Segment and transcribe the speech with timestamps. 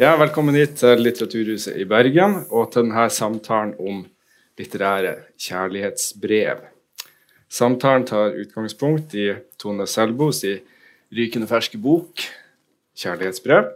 [0.00, 3.98] Ja, velkommen hit til Litteraturhuset i Bergen og til denne samtalen om
[4.56, 6.62] litterære kjærlighetsbrev.
[7.52, 9.26] Samtalen tar utgangspunkt i
[9.60, 10.54] Tone Selbos i
[11.12, 12.24] rykende ferske bok
[12.96, 13.68] 'Kjærlighetsbrev'.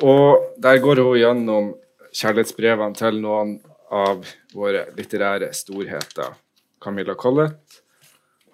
[0.00, 1.68] Og der går hun gjennom
[2.08, 3.58] kjærlighetsbrevene til noen
[3.90, 4.24] av
[4.54, 6.32] våre litterære storheter.
[6.80, 7.82] Camilla Collett,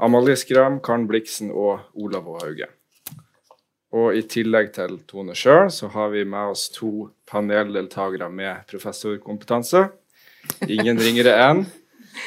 [0.01, 2.27] Amalie Skram, Karen Bliksen og Olav.
[2.43, 2.67] Hauge.
[3.97, 9.87] Og i tillegg til Tone sjøl, så har vi med oss to paneldeltakere med professorkompetanse.
[10.69, 11.65] Ingen ringere enn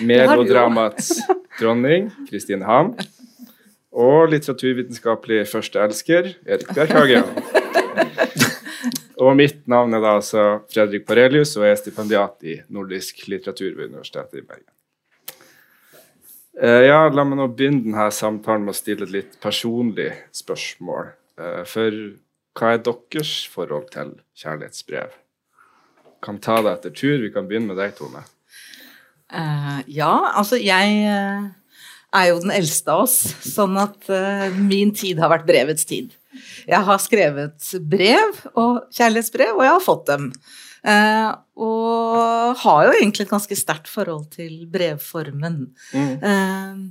[0.02, 1.20] melodramats
[1.60, 2.96] dronning, Kristin Ham.
[3.92, 7.28] Og litteraturvitenskapelig førsteelsker, Erik Bjerkhagen.
[9.22, 13.76] Og mitt navn er da altså Fredrik Parelius, og jeg er stipendiat i nordisk litteratur
[13.76, 14.70] ved Universitetet i Bergen.
[16.62, 21.12] Eh, ja, la meg nå begynne denne samtalen med å stille et litt personlig spørsmål.
[21.40, 21.98] Eh, for
[22.58, 25.16] hva er deres forhold til kjærlighetsbrev?
[26.22, 27.18] Kan ta det etter tur.
[27.24, 28.24] Vi kan begynne med deg, Tone.
[29.32, 31.46] Uh, ja, altså jeg uh,
[32.20, 33.16] er jo den eldste av oss,
[33.48, 36.12] sånn at uh, min tid har vært brevets tid.
[36.68, 40.28] Jeg har skrevet brev og kjærlighetsbrev, og jeg har fått dem.
[41.62, 45.58] og har jo egentlig et ganske sterkt forhold til brevformen.
[45.94, 46.88] Mm.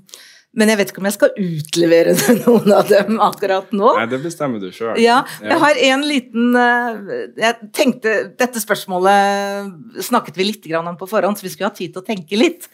[0.50, 3.92] Men jeg vet ikke om jeg skal utlevere noen av dem akkurat nå.
[4.00, 4.96] Nei, det bestemmer du sjøl.
[4.98, 11.08] Ja, jeg har en liten eh, Jeg tenkte Dette spørsmålet snakket vi litt om på
[11.10, 12.66] forhånd, så vi skulle ha tid til å tenke litt.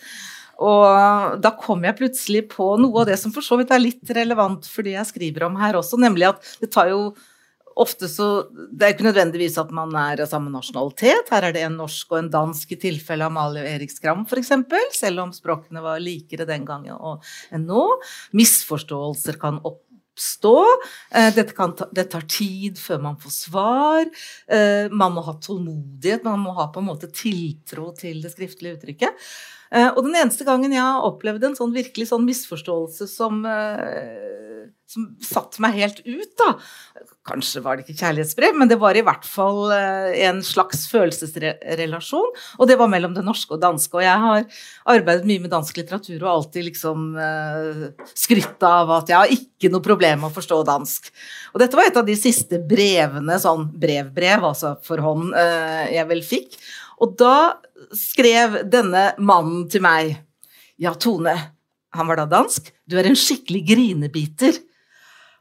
[0.56, 4.12] Og da kom jeg plutselig på noe av det som for så vidt er litt
[4.16, 7.10] relevant for det jeg skriver om her også, nemlig at det tar jo
[7.76, 11.30] ofte så Det er ikke nødvendigvis at man er av samme nasjonalitet.
[11.32, 14.52] Her er det en norsk og en dansk i tilfelle Amalie og Erik Skram f.eks.,
[14.96, 17.82] selv om språkene var likere den gangen enn nå.
[18.36, 20.54] Misforståelser kan oppstå.
[21.20, 24.08] Eh, kan ta, det tar tid før man får svar.
[24.48, 28.78] Eh, man må ha tålmodighet, man må ha på en måte tiltro til det skriftlige
[28.78, 29.28] uttrykket.
[29.74, 33.42] Eh, og den eneste gangen jeg har opplevd en sånn virkelig sånn misforståelse som,
[34.86, 36.54] som satte meg helt ut, da
[37.26, 42.28] Kanskje var det ikke kjærlighetsbrev, men det var i hvert fall eh, en slags følelsesrelasjon.
[42.60, 43.98] Og det var mellom det norske og danske.
[43.98, 44.62] Og jeg har
[44.94, 47.08] arbeidet mye med dansk litteratur og alltid liksom
[48.14, 51.10] skrytt av at jeg har ikke noe problem med å forstå dansk.
[51.54, 55.34] Og dette var et av de siste brevene, sånn brevbrev, altså for hånd,
[55.90, 56.58] jeg vel fikk.
[57.02, 57.36] Og da
[57.96, 60.16] skrev denne mannen til meg
[60.80, 61.34] Ja, Tone,
[61.96, 64.58] han var da dansk, du er en skikkelig grinebiter.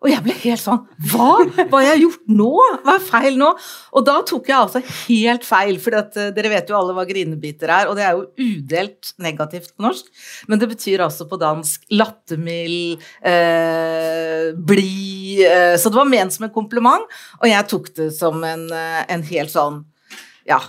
[0.06, 1.32] Og jeg ble helt sånn Hva?
[1.58, 2.50] Hva har jeg gjort nå?
[2.86, 3.50] Hva er feil nå?
[3.98, 7.72] Og da tok jeg altså helt feil, for uh, dere vet jo alle hva grinebiter
[7.74, 10.10] er, og det er jo udelt negativt på norsk,
[10.52, 16.48] men det betyr altså på dansk lattermild, eh, blid eh, Så det var ment som
[16.48, 17.08] en kompliment,
[17.42, 19.82] og jeg tok det som en, en helt sånn
[20.50, 20.62] ja,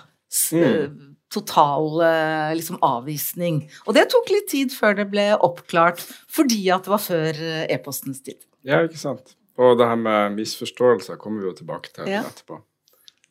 [0.52, 3.64] mm total eh, liksom, avvisning.
[3.86, 7.64] Og det tok litt tid før det ble oppklart, fordi at det var før eh,
[7.74, 8.38] e-postens tid.
[8.66, 9.36] Ja, ikke sant.
[9.56, 12.24] Og det her med misforståelser kommer vi jo tilbake til ja.
[12.26, 12.60] etterpå.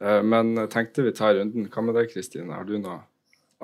[0.01, 1.67] Eh, men tenkte vi tar runden.
[1.71, 2.55] Hva med deg, Kristine?
[2.55, 3.03] Har du noen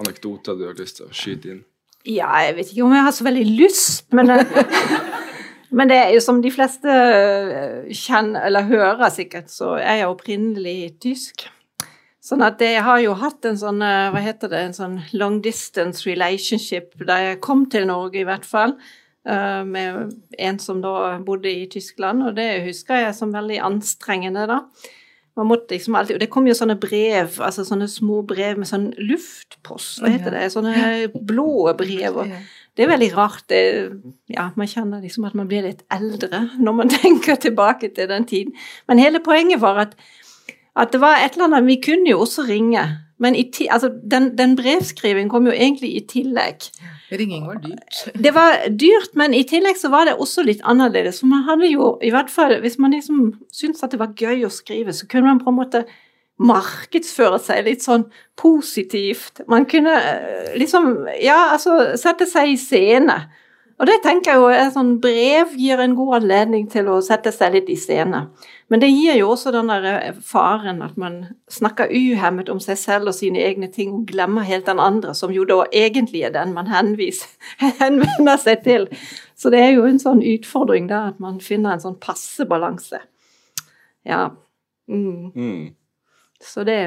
[0.01, 1.63] anekdoter du har lyst til å skyte inn?
[2.07, 4.31] Ja, jeg vet ikke om jeg har så veldig lyst, men
[5.71, 6.93] Men det er jo som de fleste
[7.95, 11.45] kjenner, eller hører sikkert, så er jeg opprinnelig tysk.
[12.21, 15.39] Sånn at jeg har jo hatt en sånn, eh, hva heter det, en sånn long
[15.41, 18.75] distance relationship da jeg kom til Norge, i hvert fall.
[19.27, 24.47] Eh, med en som da bodde i Tyskland, og det husker jeg som veldig anstrengende,
[24.49, 24.63] da.
[25.37, 28.67] Man måtte liksom alltid, Og det kom jo sånne brev, altså sånne små brev med
[28.67, 32.17] sånn luftpost, hva heter det, sånne blå brev.
[32.17, 32.33] og
[32.75, 33.45] det er veldig rart.
[33.47, 33.61] Det,
[34.27, 38.25] ja, man kjenner liksom at man blir litt eldre når man tenker tilbake til den
[38.25, 38.53] tiden.
[38.87, 39.95] Men hele poenget var at
[40.75, 42.79] at det var et eller annet Vi kunne jo også ringe,
[43.21, 46.65] men ti, altså, den, den brevskrivingen kom jo egentlig i tillegg.
[47.13, 47.99] Ringing var dyrt.
[48.17, 51.19] Det var dyrt, men i tillegg så var det også litt annerledes.
[51.21, 54.47] For man hadde jo, i hvert fall hvis man liksom syntes at det var gøy
[54.47, 55.83] å skrive, så kunne man på en måte
[56.41, 58.07] markedsføre seg litt sånn
[58.39, 59.43] positivt.
[59.51, 60.89] Man kunne eh, liksom,
[61.21, 63.19] ja, altså sette seg i scene.
[63.81, 67.31] Og det tenker jeg jo er sånn brev gir en god anledning til å sette
[67.33, 68.19] seg litt i scene.
[68.69, 71.15] Men det gir jo også den der eh, faren at man
[71.49, 75.33] snakker uhemmet om seg selv og sine egne ting og glemmer helt den andre, som
[75.33, 77.33] jo da egentlig er den man henviser,
[77.81, 78.85] henvender seg til.
[79.33, 83.01] Så det er jo en sånn utfordring da, at man finner en sånn passe balanse.
[84.05, 84.27] Ja.
[84.85, 85.31] Mm.
[85.33, 85.67] Mm.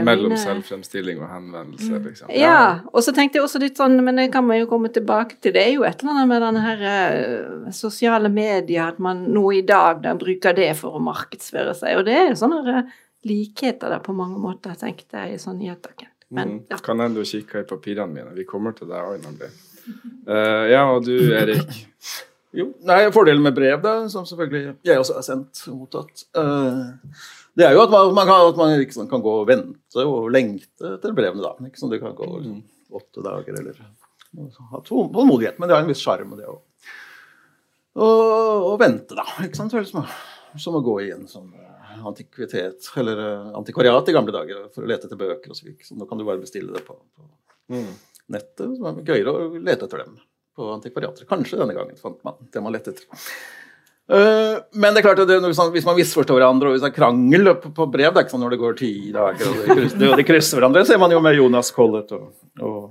[0.07, 0.41] Mellom mine...
[0.41, 2.07] selvfremstilling og henvendelse, mm.
[2.09, 2.33] liksom.
[2.35, 2.41] Ja.
[2.43, 2.65] ja.
[2.91, 5.55] og så tenkte jeg også litt sånn, men det kan man jo komme tilbake til,
[5.57, 9.45] det er jo et eller annet med denne her uh, sosiale medier, at man nå
[9.61, 12.99] i dag da bruker det for å markedsføre seg, og det er jo sånne uh,
[13.25, 16.11] likheter der på mange måter, tenkte jeg i sånn i etterkant.
[16.35, 16.63] Men Mm.
[16.69, 16.77] ja.
[16.83, 18.33] Kan hende du kikker i papirene mine.
[18.35, 19.51] Vi kommer til deg òg, nemlig.
[20.27, 21.85] Uh, ja, og du, Erik.
[22.55, 27.25] Jo, nei, Fordelen med brev, da, som selvfølgelig jeg også har sendt og mottatt, eh,
[27.57, 30.31] det er jo at man, man, kan, at man liksom kan gå og vente og
[30.35, 31.43] lengte etter brevene.
[31.45, 31.53] da.
[31.69, 32.63] Ikke sånn, Det kan gå liksom,
[32.99, 33.79] åtte dager eller
[34.73, 36.57] ha tål- tålmodighet, men det har en viss sjarm det å
[37.95, 39.23] og, og vente, da.
[39.47, 40.03] ikke sant, Vel, som,
[40.59, 44.83] som å gå i en sånn eh, antikvitet, eller eh, antikvariat i gamle dager for
[44.83, 45.87] å lete etter bøker og så videre.
[45.87, 47.31] Så nå kan du bare bestille det på, på
[47.73, 47.95] Mm.
[48.35, 48.75] nettet.
[48.77, 50.19] Så er gøyere å lete etter dem
[50.59, 51.25] på antikvariater.
[51.31, 53.07] Kanskje denne gangen fant man det man lette etter.
[54.05, 56.75] Eh, men det er klart at det, er noe sånn- hvis man misforstår hverandre, og
[56.77, 59.49] hvis det er krangel på, brev, det er ikke sånn når det går ti dager
[59.49, 62.27] og de krysser, de krysser hverandre, ser man jo med Jonas Collett og,
[62.61, 62.91] og,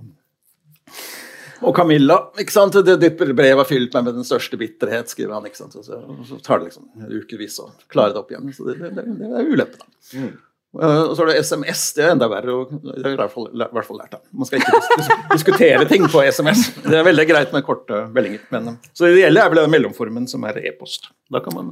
[1.62, 2.18] og Camilla.
[2.42, 2.74] ikke sant?
[2.86, 5.46] Det, ditt brev er fylt meg med den største bitterhet, skriver han.
[5.46, 5.78] ikke sant?
[5.78, 6.02] Og så,
[6.32, 6.90] så tar det liksom
[7.22, 8.50] ukevis å klare det opp igjen.
[8.58, 9.86] Så det, det, det er ulempe, da.
[10.18, 10.34] Mm.
[10.74, 12.54] Eh, og så er det SMS, det er enda verre.
[12.54, 14.16] og Det har jeg i hvert fall, hvert fall lært.
[14.16, 14.20] da.
[14.34, 16.64] Man skal ikke dis dis diskutere ting på SMS.
[16.82, 18.42] Det er veldig greit med korte meldinger.
[18.56, 21.12] Men, eh, så det ideelle er vel den mellomformen som er e-post.
[21.32, 21.70] Da kan man,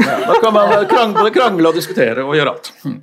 [0.00, 2.72] ja, da kan man krangle, krangle og diskutere og gjøre alt.
[2.84, 2.98] Mm.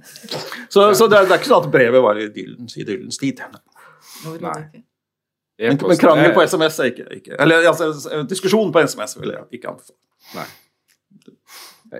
[0.67, 3.39] Så, så det, er, det er ikke sånn at brevet var i idyllens, idyllens tid.
[4.43, 4.59] Nei.
[5.59, 7.91] E Men, men krangel på SMS er ikke, ikke Eller altså,
[8.25, 9.99] diskusjon på SMS vil jeg ikke anbefale.
[10.33, 10.47] Nei.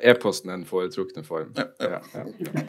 [0.01, 1.51] E-posten er den foretrukne form.
[1.57, 1.99] Ja, ja.
[2.13, 2.63] Ja, ja.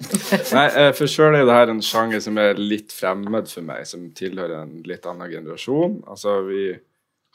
[0.57, 3.87] Nei, eh, for sjøl er det her en sjanger som er litt fremmed for meg,
[3.89, 6.01] som tilhører en litt annen generasjon.
[6.11, 6.67] Altså, vi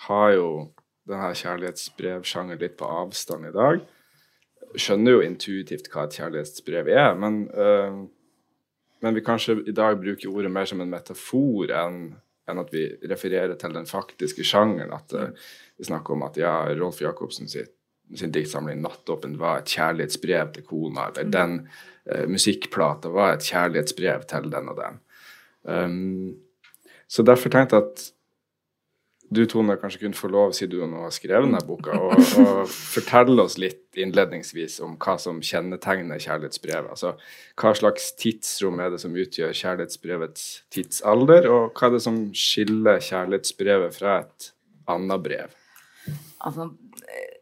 [0.08, 0.50] har jo
[1.10, 3.84] denne kjærlighetsbrevsjangeren litt på avstand i dag.
[4.78, 8.02] Skjønner jo intuitivt hva et kjærlighetsbrev er, men, øh,
[9.02, 12.02] men vi kanskje i dag bruker ordet mer som en metafor enn
[12.50, 14.94] enn at vi refererer til den faktiske sjangeren.
[14.96, 17.76] At uh, vi snakker om at ja, Rolf Jacobsen sitt
[18.16, 21.58] sin diktsamling 'Nattåpen' var et kjærlighetsbrev til kona, eller den
[22.10, 25.02] uh, musikkplata var et kjærlighetsbrev til den og den.
[25.64, 26.38] Um,
[27.08, 28.08] så derfor tenkte jeg at
[29.30, 32.70] du, Tone, kanskje kunne få lov, siden du nå har skrevet denne boka, og, og
[32.70, 36.90] fortelle oss litt innledningsvis om hva som kjennetegner kjærlighetsbrevet.
[36.96, 37.14] Altså
[37.62, 43.04] hva slags tidsrom er det som utgjør kjærlighetsbrevets tidsalder, og hva er det som skiller
[43.06, 44.50] kjærlighetsbrevet fra et
[44.90, 45.54] annet brev?
[46.40, 46.72] Altså,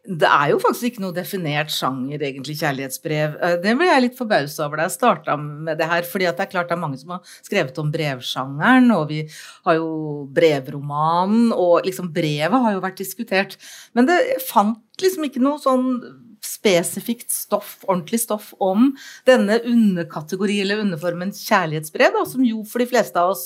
[0.08, 3.34] det er jo faktisk ikke noe definert sjanger, egentlig, kjærlighetsbrev.
[3.44, 6.02] Eh, Det ble jeg litt forbausa over da jeg starta med det her.
[6.02, 9.28] fordi det er klart det er mange som har skrevet om brevsjangeren, og vi
[9.66, 13.56] har jo brevromanen, og liksom brevet har jo vært diskutert.
[13.94, 18.90] Men det fant liksom ikke noe sånn spesifikt stoff, ordentlig stoff, om
[19.28, 23.44] denne underkategori eller underformen kjærlighetsbrev, da, som jo for de fleste av oss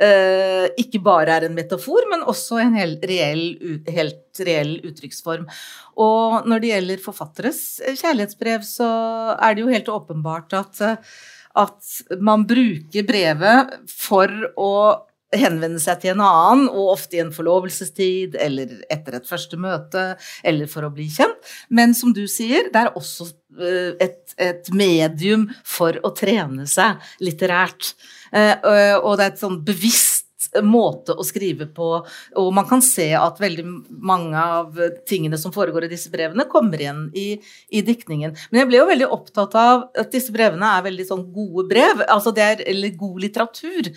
[0.00, 3.44] eh, ikke bare er en metafor, men også en hel, reell,
[3.88, 5.48] helt reell uttrykksform.
[5.98, 8.88] Og når det gjelder forfatteres eh, kjærlighetsbrev, så
[9.34, 11.20] er det jo helt åpenbart at, eh,
[11.58, 14.72] at man bruker brevet for å
[15.36, 20.04] henvende seg til en annen, og ofte i en forlovelsestid eller etter et første møte,
[20.42, 21.36] eller for å bli kjent.
[21.68, 23.28] Men som du sier, det er også
[23.60, 27.92] eh, et, et medium for å trene seg litterært.
[28.32, 28.56] Eh,
[29.02, 30.07] Og det er et sånn bevisst
[30.64, 31.88] måte å skrive på,
[32.40, 34.78] og man kan se at veldig mange av
[35.08, 37.26] tingene som foregår i disse brevene, kommer igjen i,
[37.74, 38.36] i diktningen.
[38.50, 42.02] Men jeg ble jo veldig opptatt av at disse brevene er veldig sånn gode brev,
[42.08, 43.92] altså det er eller god litteratur,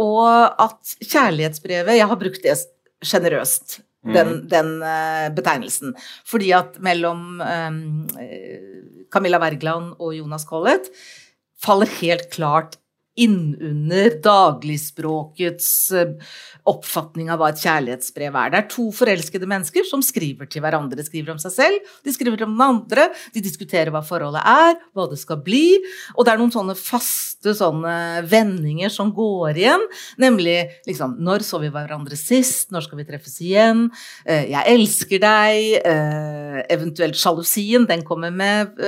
[0.00, 0.28] og
[0.64, 2.54] at kjærlighetsbrevet Jeg har brukt det
[3.04, 5.94] sjenerøst den, den eh, betegnelsen.
[6.28, 7.78] Fordi at mellom um,
[9.12, 10.90] Camilla Wergeland og Jonas Collett
[11.64, 12.76] faller helt klart
[13.20, 16.14] innunder dagligspråkets eh,
[16.66, 18.50] oppfatning av hva et kjærlighetsbrev er.
[18.54, 20.96] Det er to forelskede mennesker som skriver til hverandre.
[20.98, 24.78] De skriver om seg selv, de skriver om den andre, de diskuterer hva forholdet er,
[24.96, 25.76] hva det skal bli,
[26.16, 29.84] og det er noen sånne faste sånne vendinger som går igjen,
[30.22, 30.56] nemlig
[30.88, 32.70] liksom Når så vi hverandre sist?
[32.72, 33.86] Når skal vi treffes igjen?
[34.24, 35.80] Eh, Jeg elsker deg.
[35.84, 38.78] eh, Eventuelt sjalusien, den kommer med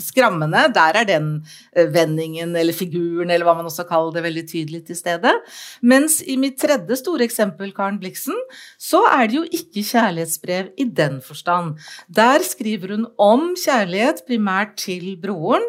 [0.00, 0.72] skrammende.
[0.72, 1.26] Der er den
[1.92, 5.34] vendingen eller figuren eller hva man også kaller det, veldig tydelig til stede.
[5.82, 8.38] Mens i mitt tredje store eksempel, Karen Bliksen,
[8.78, 11.76] så er det jo ikke kjærlighetsbrev i den forstand.
[12.08, 15.66] Der skriver hun om kjærlighet primært til broren,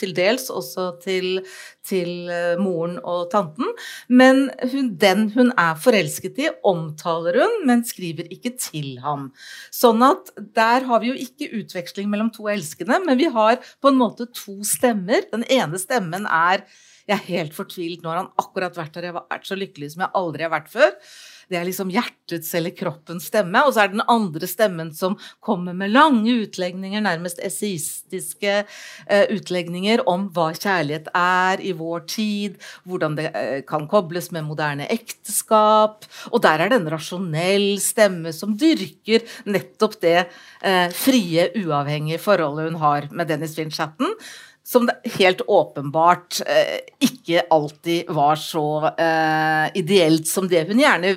[0.00, 1.40] til dels også til,
[1.86, 3.68] til eh, moren og tanten.
[4.08, 9.30] Men hun, den hun er forelsket i, omtaler hun, men skriver ikke til ham.
[9.74, 13.92] Sånn at der har vi jo ikke utveksling mellom to elskende, men vi har på
[13.92, 15.26] en måte to stemmer.
[15.32, 16.66] Den ene stemmen er
[17.04, 19.90] jeg er helt fortvilt, nå har han akkurat vært her, jeg har vært så lykkelig
[19.92, 20.92] som jeg aldri har vært før.
[21.52, 23.60] det er liksom hjertets eller kroppens stemme.
[23.66, 29.26] Og så er det den andre stemmen som kommer med lange utlegninger, nærmest esaistiske eh,
[29.28, 32.56] utlegninger om hva kjærlighet er i vår tid,
[32.88, 36.08] hvordan det eh, kan kobles med moderne ekteskap.
[36.32, 42.72] Og der er det en rasjonell stemme som dyrker nettopp det eh, frie, uavhengige forholdet
[42.72, 44.16] hun har med Dennis Finchatten
[44.66, 48.66] som det helt åpenbart eh, ikke alltid var så
[48.96, 51.14] eh, ideelt som det hun gjerne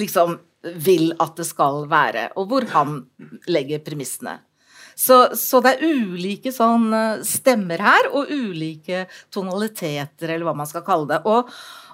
[0.00, 0.38] liksom
[0.82, 2.98] vil at det skal være, og hvor han
[3.46, 4.40] legger premissene.
[4.96, 10.68] Så, så, det er ulike sånn eh, stemmer her, og ulike tonaliteter, eller hva man
[10.68, 11.20] skal kalle det.
[11.28, 11.50] Og,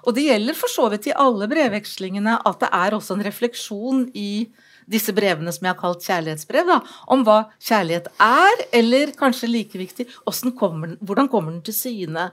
[0.07, 4.05] og det gjelder for så vidt i alle brevvekslingene at det er også en refleksjon
[4.15, 4.47] i
[4.89, 6.79] disse brevene som jeg har kalt kjærlighetsbrev, da,
[7.13, 10.07] om hva kjærlighet er, eller kanskje like viktig,
[10.59, 12.31] kommer hvordan kommer den til syne?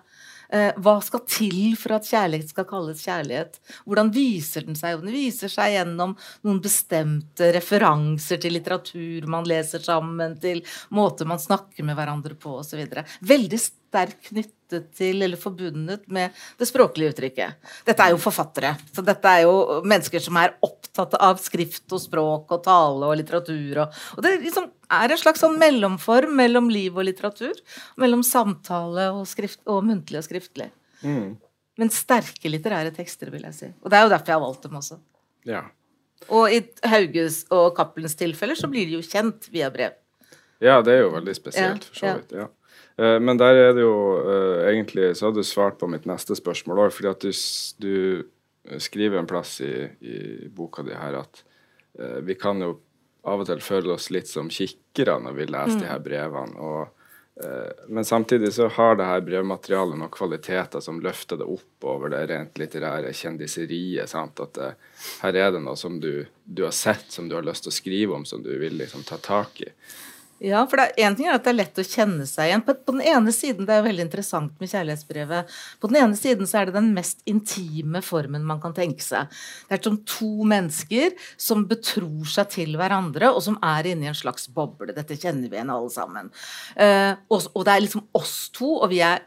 [0.50, 3.60] Eh, hva skal til for at kjærlighet skal kalles kjærlighet?
[3.86, 4.98] Hvordan viser den seg?
[4.98, 10.64] Den viser seg gjennom noen bestemte referanser til litteratur man leser sammen, til
[10.96, 12.82] måter man snakker med hverandre på osv.
[13.30, 17.70] Veldig sterkt knyttet til eller forbundet med det språklige uttrykket.
[17.88, 22.02] Dette er jo forfattere, så dette er jo mennesker som er opptatt av skrift og
[22.02, 23.82] språk og tale og litteratur.
[23.82, 24.70] Og, og det liksom
[25.00, 27.58] er en slags sånn mellomform mellom liv og litteratur.
[28.00, 30.70] Mellom samtale og, skrift, og muntlig og skriftlig.
[31.02, 31.34] Mm.
[31.80, 33.72] Men sterke litterære tekster, vil jeg si.
[33.82, 35.00] Og det er jo derfor jeg har valgt dem også.
[35.48, 35.64] Ja.
[36.28, 39.96] Og i Hauges og Cappelens tilfeller så blir de jo kjent via brev.
[40.60, 42.34] Ja, det er jo veldig spesielt, for så vidt.
[42.36, 42.48] ja.
[43.00, 46.36] Eh, men der er det jo uh, egentlig Så har du svart på mitt neste
[46.36, 47.32] spørsmål òg, fordi at du,
[47.80, 47.96] du,
[48.78, 49.72] skriver en plass i,
[50.04, 50.16] i
[50.52, 51.44] boka di her at
[52.22, 52.68] vi kan jo
[53.26, 55.80] av og til føle oss litt som kikkere når vi leser mm.
[55.80, 56.68] de her brevene.
[56.68, 57.48] Og,
[57.90, 62.22] men samtidig så har det her brevmaterialet noen kvaliteter som løfter det opp over det
[62.30, 64.12] rent litterære kjendiseriet.
[64.12, 64.70] sant, at det,
[65.24, 67.78] Her er det noe som du, du, har sett, som du har lyst til å
[67.80, 69.72] skrive om, som du vil liksom ta tak i.
[70.40, 72.62] Ja, for Én ting er at det er lett å kjenne seg igjen.
[72.64, 75.56] På, på, den ene siden, Det er veldig interessant med kjærlighetsbrevet.
[75.82, 79.28] På den ene siden så er det den mest intime formen man kan tenke seg.
[79.68, 84.16] Det er som to mennesker som betror seg til hverandre, og som er inni en
[84.16, 84.94] slags boble.
[84.96, 86.32] Dette kjenner vi igjen alle sammen.
[86.80, 89.20] Eh, og, og det er liksom oss to, og vi er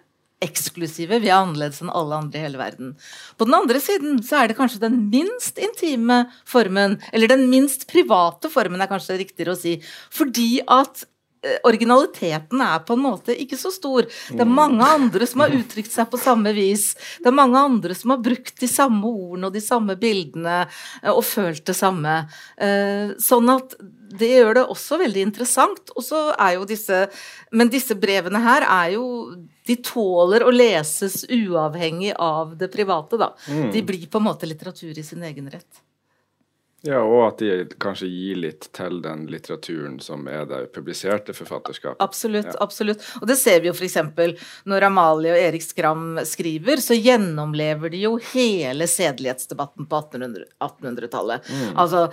[0.44, 1.22] eksklusive.
[1.24, 2.94] Vi er annerledes enn alle andre i hele verden.
[3.38, 7.88] På den andre siden så er det kanskje den minst intime formen, eller den minst
[7.92, 9.78] private formen er kanskje riktigere å si,
[10.14, 11.06] fordi at
[11.46, 14.08] eh, originaliteten er på en måte ikke så stor.
[14.30, 16.92] Det er mange andre som har uttrykt seg på samme vis.
[17.24, 21.12] Det er mange andre som har brukt de samme ordene og de samme bildene eh,
[21.12, 22.24] og følt det samme.
[22.58, 23.78] Eh, sånn at
[24.20, 25.94] det gjør det også veldig interessant.
[25.98, 27.06] Og så er jo disse
[27.52, 29.06] Men disse brevene her er jo
[29.68, 33.34] De tåler å leses uavhengig av det private, da.
[33.48, 33.72] Mm.
[33.74, 35.84] De blir på en måte litteratur i sin egen rett.
[36.84, 42.02] Ja, og at de kanskje gir litt til den litteraturen som er det publiserte forfatterskapet.
[42.04, 42.50] Absolutt.
[42.50, 42.58] Ja.
[42.66, 43.06] absolutt.
[43.22, 43.96] Og det ser vi jo f.eks.
[44.68, 50.60] når Amalie og Erik Skram skriver, så gjennomlever de jo hele sedelighetsdebatten på 1800-tallet.
[50.60, 51.80] 1800 mm.
[51.86, 52.04] Altså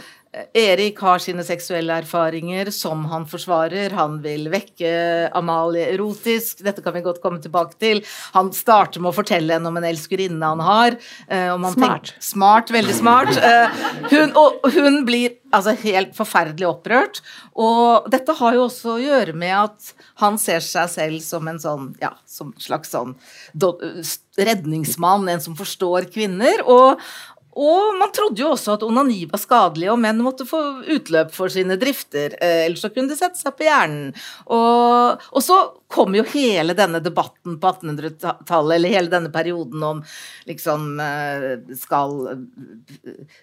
[0.55, 3.91] Erik har sine seksuelle erfaringer som han forsvarer.
[3.99, 4.93] Han vil vekke
[5.35, 6.61] Amalie erotisk.
[6.63, 8.05] Dette kan vi godt komme tilbake til.
[8.37, 10.99] Han starter med å fortelle henne om en elskerinne han har.
[11.27, 12.13] Han smart.
[12.13, 13.33] Tenker, smart, Veldig smart.
[13.43, 13.83] Uh,
[14.13, 17.21] hun, og hun blir altså helt forferdelig opprørt.
[17.59, 19.91] Og dette har jo også å gjøre med at
[20.23, 23.17] han ser seg selv som en sånn, ja, som slags sånn
[24.41, 26.63] redningsmann, en som forstår kvinner.
[26.71, 27.03] Og,
[27.59, 30.61] og man trodde jo også at onani var skadelig, og menn måtte få
[30.95, 32.37] utløp for sine drifter.
[32.39, 34.13] Eh, ellers så kunne de sette seg på hjernen.
[34.47, 35.59] Og, og så
[35.91, 40.03] kom jo hele denne debatten på 1800-tallet, eller hele denne perioden om
[40.49, 42.15] liksom eh, Skal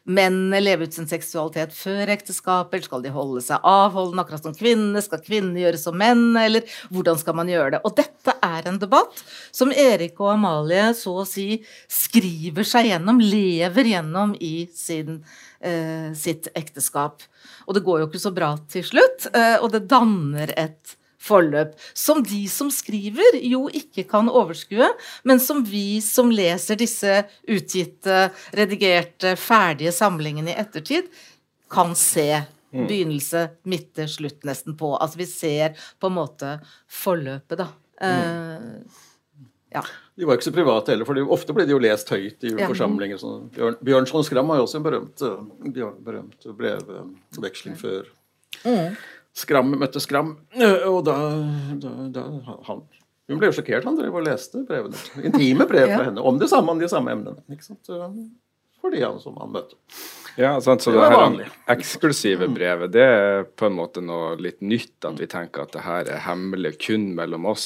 [0.08, 5.04] mennene leve ut sin seksualitet før ekteskapet, skal de holde seg avholdende akkurat som kvinner?
[5.04, 7.82] Skal kvinnene gjøre som menn, eller hvordan skal man gjøre det?
[7.88, 11.62] Og dette er en debatt som Erik og Amalie så å si
[11.92, 15.20] skriver seg gjennom, lever gjennom i sin,
[15.60, 17.26] eh, sitt ekteskap.
[17.68, 21.76] Og det går jo ikke så bra til slutt, eh, og det danner et forløp.
[21.98, 24.90] Som de som skriver, jo ikke kan overskue,
[25.28, 31.10] men som vi som leser disse utgitte, redigerte, ferdige samlingene i ettertid,
[31.72, 32.44] kan se.
[32.76, 32.84] Mm.
[32.90, 34.92] Begynnelse, midte, slutt nesten på.
[35.00, 36.58] Altså vi ser på en måte
[36.92, 37.70] forløpet, da.
[38.04, 38.82] Mm.
[38.84, 39.04] Uh,
[39.74, 39.84] ja.
[40.16, 43.20] De var ikke så private heller, for ofte ble de jo lest høyt i forsamlinger.
[43.22, 43.48] Sånn.
[43.54, 48.08] Bjørn, Bjørnson Skram har jo også en berømt, eh, berømt brevveksling før.
[48.64, 48.96] Mm.
[49.38, 51.18] Skram møtte Skram, eh, og da,
[51.84, 52.26] da, da
[52.66, 52.82] han,
[53.30, 53.86] Hun ble jo sjokkert.
[53.86, 54.98] Han drev og leste brevene.
[55.28, 57.44] Intime brev fra henne om det samme, om de samme emnene.
[57.54, 57.92] ikke sant?
[58.82, 59.78] for de han som han møtte.
[60.38, 61.46] Ja, sant, så Det det, her vanlig.
[61.74, 65.82] eksklusive brevet, det er på en måte noe litt nytt, at vi tenker at det
[65.82, 67.66] her er hemmelig kun mellom oss.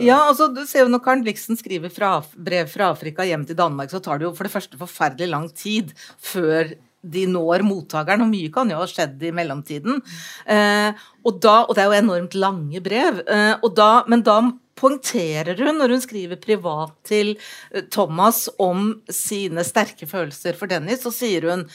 [0.00, 3.56] Ja, altså du ser jo Når Karen Blixen skriver fra, brev fra Afrika hjem til
[3.56, 8.24] Danmark, så tar det jo for det første forferdelig lang tid før de når mottakeren,
[8.24, 10.00] og mye kan jo ha skjedd i mellomtiden.
[10.44, 13.22] Eh, og, da, og det er jo enormt lange brev.
[13.24, 14.40] Eh, da, men da
[14.80, 21.04] poengterer hun, når hun skriver privat til eh, Thomas om sine sterke følelser for Dennis,
[21.04, 21.66] så sier hun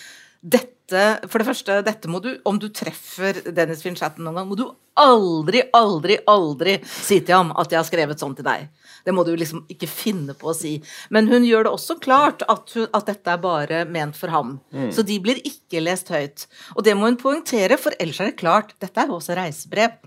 [0.41, 4.57] dette, for det første, dette må du, om du treffer Dennis Finchatten noen gang, må
[4.59, 4.65] du
[4.95, 8.69] aldri, aldri, aldri si til ham at jeg har skrevet sånn til deg.
[9.05, 10.77] Det må du liksom ikke finne på å si.
[11.13, 14.57] Men hun gjør det også klart at, hun, at dette er bare ment for ham.
[14.95, 16.47] Så de blir ikke lest høyt.
[16.77, 19.99] Og det må hun poengtere, for ellers er det klart, dette er jo også reisebrev.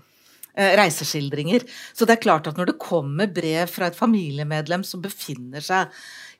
[0.59, 1.63] Eh, reiseskildringer.
[1.95, 5.93] Så det er klart at når det kommer brev fra et familiemedlem som befinner seg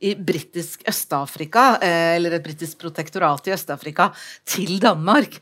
[0.03, 4.09] i britisk Øst-Afrika, eh, eller et britisk protektorat i Øst-Afrika,
[4.43, 5.39] til Danmark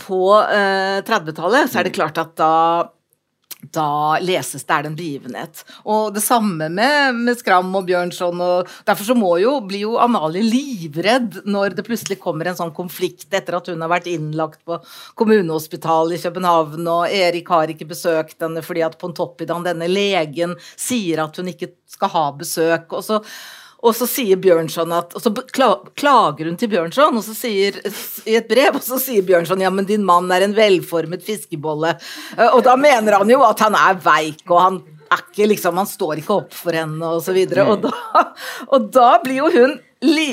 [0.00, 2.54] på eh, 30-tallet, så er det klart at da
[3.72, 5.62] da leses det er det en begivenhet.
[5.88, 8.40] Og det samme med, med Skram og Bjørnson.
[8.40, 12.74] og Derfor så må jo, blir jo Amalie livredd når det plutselig kommer en sånn
[12.76, 14.78] konflikt etter at hun har vært innlagt på
[15.20, 21.24] kommunehospitalet i København, og Erik har ikke besøkt henne fordi at Pontoppidan, denne legen, sier
[21.24, 22.92] at hun ikke skal ha besøk.
[22.92, 23.22] og så
[23.84, 27.76] og så sier Bjørnson at, og så klager hun til Bjørnson, og så sier,
[28.24, 31.94] i et brev, og så sier Bjørnson ja, men din mann er en velformet fiskebolle.
[32.38, 34.80] Eh, Og da mener han jo at han er veik, og han
[35.12, 37.66] er ikke liksom, han står ikke opp for henne, og så videre.
[37.68, 38.24] Og da,
[38.72, 40.30] og da blir jo hun li,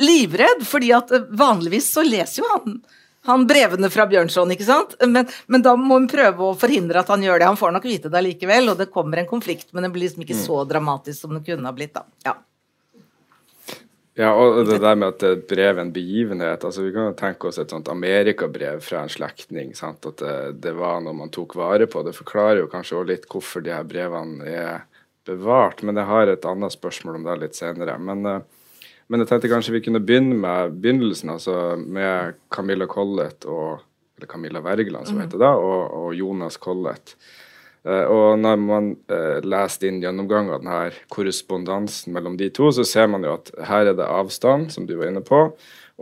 [0.00, 2.78] livredd, fordi at eh, vanligvis så leser jo han
[3.24, 4.90] han brevene fra Bjørnson, ikke sant?
[5.08, 7.46] Men, men da må hun prøve å forhindre at han gjør det.
[7.48, 10.26] Han får nok vite det allikevel, og det kommer en konflikt, men den blir liksom
[10.26, 12.04] ikke så dramatisk som det kunne ha blitt, da.
[12.28, 12.34] Ja.
[14.14, 17.14] Ja, og det der med at det et brev en begivenhet altså Vi kan jo
[17.18, 19.72] tenke oss et sånt amerikabrev fra en slektning.
[19.74, 22.04] sant, At det, det var noe man tok vare på.
[22.06, 24.84] Det forklarer jo kanskje også litt hvorfor de her brevene er
[25.26, 25.82] bevart.
[25.82, 27.96] Men jeg har et annet spørsmål om det litt senere.
[27.98, 33.48] Men, eh, men jeg tenkte kanskje vi kunne begynne med begynnelsen, altså med Camilla Collett
[33.50, 33.82] og
[34.14, 37.16] eller Camilla Wergeland, som heter da, og, og Jonas Collett.
[37.84, 42.86] Eh, og når man uh, leser din gjennomgang av denne korrespondansen mellom de to, så
[42.88, 45.46] ser man jo at her er det avstand, som du var inne på,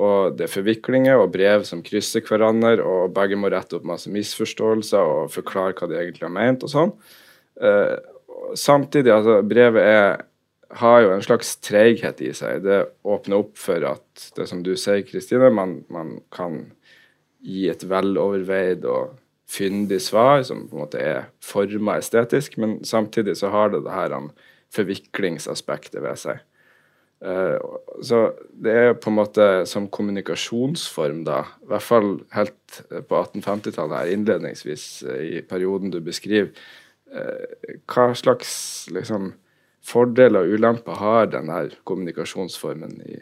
[0.03, 4.11] og det er forviklinger og brev som krysser hverandre, og begge må rette opp masse
[4.13, 6.95] misforståelser og forklare hva de egentlig har ment og sånn.
[7.61, 7.97] Eh,
[8.57, 10.23] samtidig, altså, brevet er,
[10.81, 12.63] har jo en slags treighet i seg.
[12.65, 16.63] Det åpner opp for at det som du sier, Kristine, man, man kan
[17.43, 19.19] gi et veloverveid og
[19.49, 23.95] fyndig svar som på en måte er forma estetisk, men samtidig så har det det
[23.95, 24.31] her en
[24.73, 26.41] forviklingsaspektet ved seg.
[27.23, 27.59] Eh,
[28.03, 28.23] så
[28.65, 34.15] det er på en måte som kommunikasjonsform, da, i hvert fall helt på 1850-tallet her
[34.17, 36.51] innledningsvis eh, i perioden du beskriver,
[37.13, 38.53] eh, hva slags
[38.91, 39.35] liksom,
[39.87, 43.21] fordeler og ulemper har denne kommunikasjonsformen i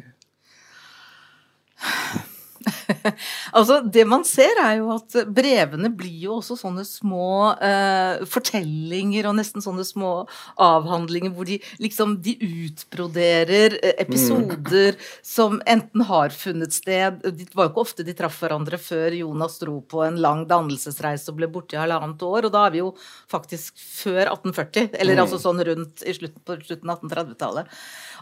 [3.57, 9.29] Altså, det man ser er jo at brevene blir jo også sånne små eh, fortellinger
[9.31, 10.13] og nesten sånne små
[10.61, 17.21] avhandlinger hvor de liksom de utbroderer episoder episoder som enten har funnet sted.
[17.23, 21.31] Det var jo ikke ofte de traff hverandre før Jonas dro på en lang dannelsesreise
[21.31, 22.93] og ble borte i halvannet år, og da er vi jo
[23.31, 27.75] faktisk før 1840, eller altså sånn rundt i slutten, på slutten av 1830-tallet.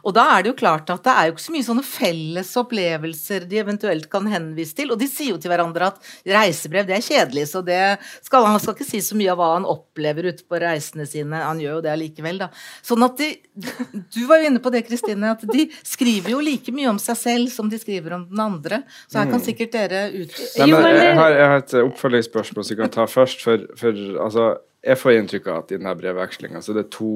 [0.06, 2.52] Og da er det jo klart at det er jo ikke så mye sånne felles
[2.60, 4.92] opplevelser de eventuelt kan henvise til.
[4.94, 7.80] Og de sier jo til hverandre at reisebrev det er kjedelig, så det
[8.26, 11.42] skal, han skal ikke si så mye av hva han opplever ute på reisene sine.
[11.44, 12.50] Han gjør jo det allikevel, da.
[12.84, 16.72] Sånn at de Du var jo inne på det, Kristine, at de skriver jo like
[16.74, 18.82] mye om seg selv som de skriver om den andre.
[19.10, 20.34] Så her kan sikkert dere ut...
[20.60, 23.42] Nei, men jeg, har, jeg har et oppfølgingsspørsmål som jeg kan ta først.
[23.44, 24.46] For, for altså,
[24.84, 27.12] jeg får inntrykk av at i denne brevvekslinga så er det to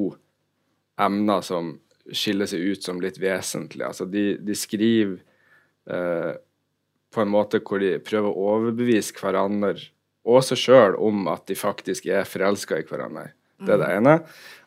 [1.01, 1.77] emner som
[2.11, 3.89] skiller seg ut som litt vesentlige.
[3.89, 5.21] Altså, de, de skriver
[5.87, 6.33] eh,
[7.13, 9.91] på en måte hvor de prøver å overbevise hverandre
[10.23, 13.33] og seg sjøl om at de faktisk er forelska i hverandre.
[13.67, 14.19] Det er det ene.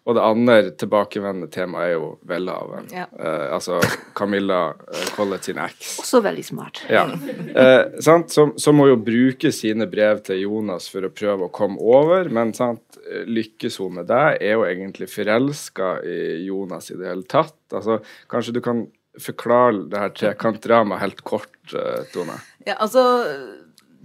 [0.05, 2.85] Og det andre tilbakevendende temaet er jo velhaven.
[2.93, 3.07] Ja.
[3.17, 3.79] Eh, altså
[4.13, 5.95] Camilla eh, Collett sin eks.
[6.03, 6.83] Også veldig smart.
[6.93, 7.07] Ja.
[7.09, 8.29] Eh, sant?
[8.35, 12.29] Som, som må jo bruke sine brev til Jonas for å prøve å komme over,
[12.29, 12.99] men sant?
[13.01, 14.23] eh, lykkes hun med det?
[14.45, 17.57] Er hun egentlig forelska i Jonas i det hele tatt?
[17.73, 17.97] Altså,
[18.29, 18.85] kanskje du kan
[19.21, 22.37] forklare det her trekantdramaet helt kort, eh, Tone?
[22.67, 23.01] Ja, altså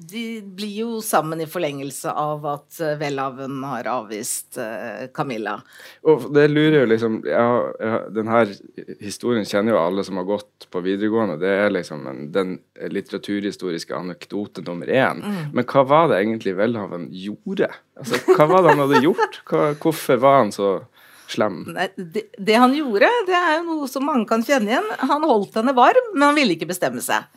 [0.01, 5.59] de blir jo sammen i forlengelse av at eh, Welhaven har avvist uh, Camilla.
[6.09, 7.45] Og det lurer jo liksom ja,
[7.81, 8.31] ja, Den
[9.03, 11.37] historien kjenner jo alle som har gått på videregående.
[11.43, 15.21] Det er liksom en, den litteraturhistoriske anekdote nummer én.
[15.21, 15.43] Mm.
[15.59, 17.69] Men hva var det egentlig Welhaven gjorde?
[18.01, 19.43] Altså, hva var det han hadde gjort?
[19.51, 20.73] Hva, hvorfor var han så
[21.31, 21.63] slem?
[21.77, 24.91] Nei, det, det han gjorde, det er jo noe som mange kan kjenne igjen.
[25.13, 27.29] Han holdt henne varm, men han ville ikke bestemme seg.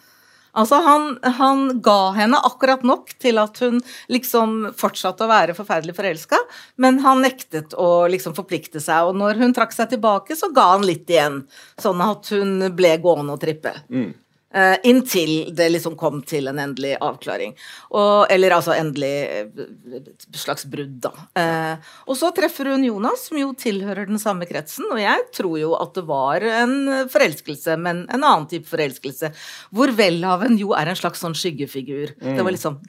[0.54, 3.80] Altså, han, han, ga henne akkurat nok til at hun
[4.14, 6.38] liksom fortsatte å være forferdelig forelska,
[6.84, 9.10] men han nektet å liksom forplikte seg.
[9.10, 11.42] Og når hun trakk seg tilbake, så ga han litt igjen,
[11.82, 13.74] sånn at hun ble gående og trippe.
[13.90, 14.12] Mm.
[14.54, 17.56] Uh, inntil det liksom kom til en endelig avklaring.
[17.90, 19.14] Og, eller altså endelig
[19.50, 21.14] uh, slags brudd, da.
[21.34, 24.86] Uh, og så treffer hun Jonas, som jo tilhører den samme kretsen.
[24.94, 26.78] Og jeg tror jo at det var en
[27.10, 29.34] forelskelse, men en annen type forelskelse.
[29.74, 32.14] Hvor Welhaven jo er en slags sånn skyggefigur.
[32.22, 32.38] Mm.
[32.38, 32.80] Det var liksom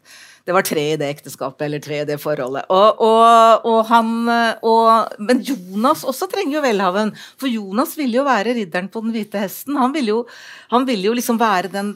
[0.44, 2.66] det var tre i det ekteskapet, eller tre i det forholdet.
[2.72, 4.11] Og, og, og han,
[5.24, 7.12] men Jonas også trenger jo velhaven.
[7.40, 9.78] For Jonas ville jo være ridderen på den hvite hesten.
[9.80, 10.18] Han ville jo,
[10.68, 11.94] han ville jo liksom være den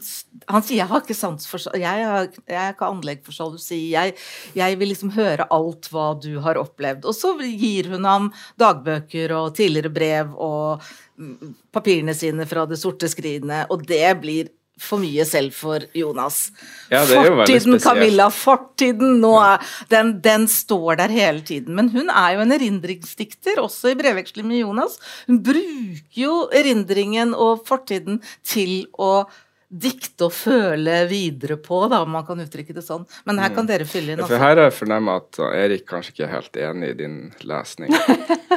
[0.48, 3.90] Han sier 'jeg har ikke sans for Jeg, har, jeg har ikke anlegg for sjalusi.
[3.92, 4.14] Jeg,
[4.54, 7.04] jeg vil liksom høre alt hva du har opplevd.
[7.04, 10.80] Og så gir hun ham dagbøker og tidligere brev og
[11.18, 14.48] mm, papirene sine fra det sorte skrinet, og det blir
[14.82, 16.48] for mye selv for Jonas.
[16.92, 21.74] Ja, fortiden, Camilla, fortiden nå er, den, den, står der hele tiden.
[21.78, 24.98] Men hun er jo en erindringsdikter, også i brevveksling med Jonas.
[25.26, 29.28] Hun bruker jo erindringen og fortiden til å
[29.68, 33.04] dikte og føle videre på, da, om man kan uttrykke det sånn.
[33.28, 33.68] Men her kan mm.
[33.68, 34.22] dere fylle inn.
[34.22, 34.32] Også.
[34.32, 37.92] For her har jeg fornemma at Erik kanskje ikke er helt enig i din lesning.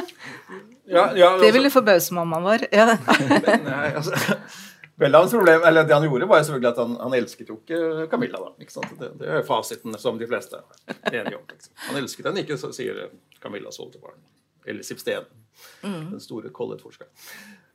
[0.88, 1.42] ja, ja, altså.
[1.44, 2.68] Det ville forbause mammaen vår.
[2.72, 2.96] Ja.
[3.68, 4.16] Nei, altså
[5.00, 8.06] Vel, hans problem, eller Det han gjorde, var selvfølgelig at han, han elsket jo ikke
[8.12, 8.38] Camilla.
[8.42, 8.92] da, ikke sant?
[9.00, 11.46] Det, det er fasiten som de fleste er enige om.
[11.48, 11.72] Liksom.
[11.88, 13.00] Han elsket henne ikke, sier
[13.42, 14.20] Camilla Soltebarn.
[14.68, 15.24] Eller Sipsten,
[15.82, 16.10] mm.
[16.12, 17.10] den store Collett-forskeren.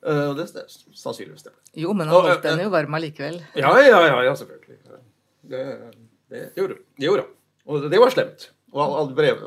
[0.06, 1.56] Uh, det er sannsynligvis det.
[1.82, 3.42] Jo, men han holdt henne jo varm allikevel.
[3.58, 4.78] Ja, ja, ja, ja, selvfølgelig.
[5.48, 5.64] Det,
[6.30, 7.34] det, gjorde, det gjorde han.
[7.68, 8.52] Og det var slemt.
[8.76, 9.44] Og alle brev,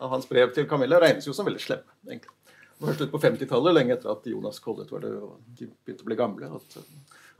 [0.00, 2.34] hans brev til Camilla regnes jo som veldig slem, egentlig.
[2.80, 6.08] Først slutt på 50-tallet, lenge etter at Jonas Collett var død og de begynte å
[6.08, 6.48] bli gamle.
[6.56, 6.78] at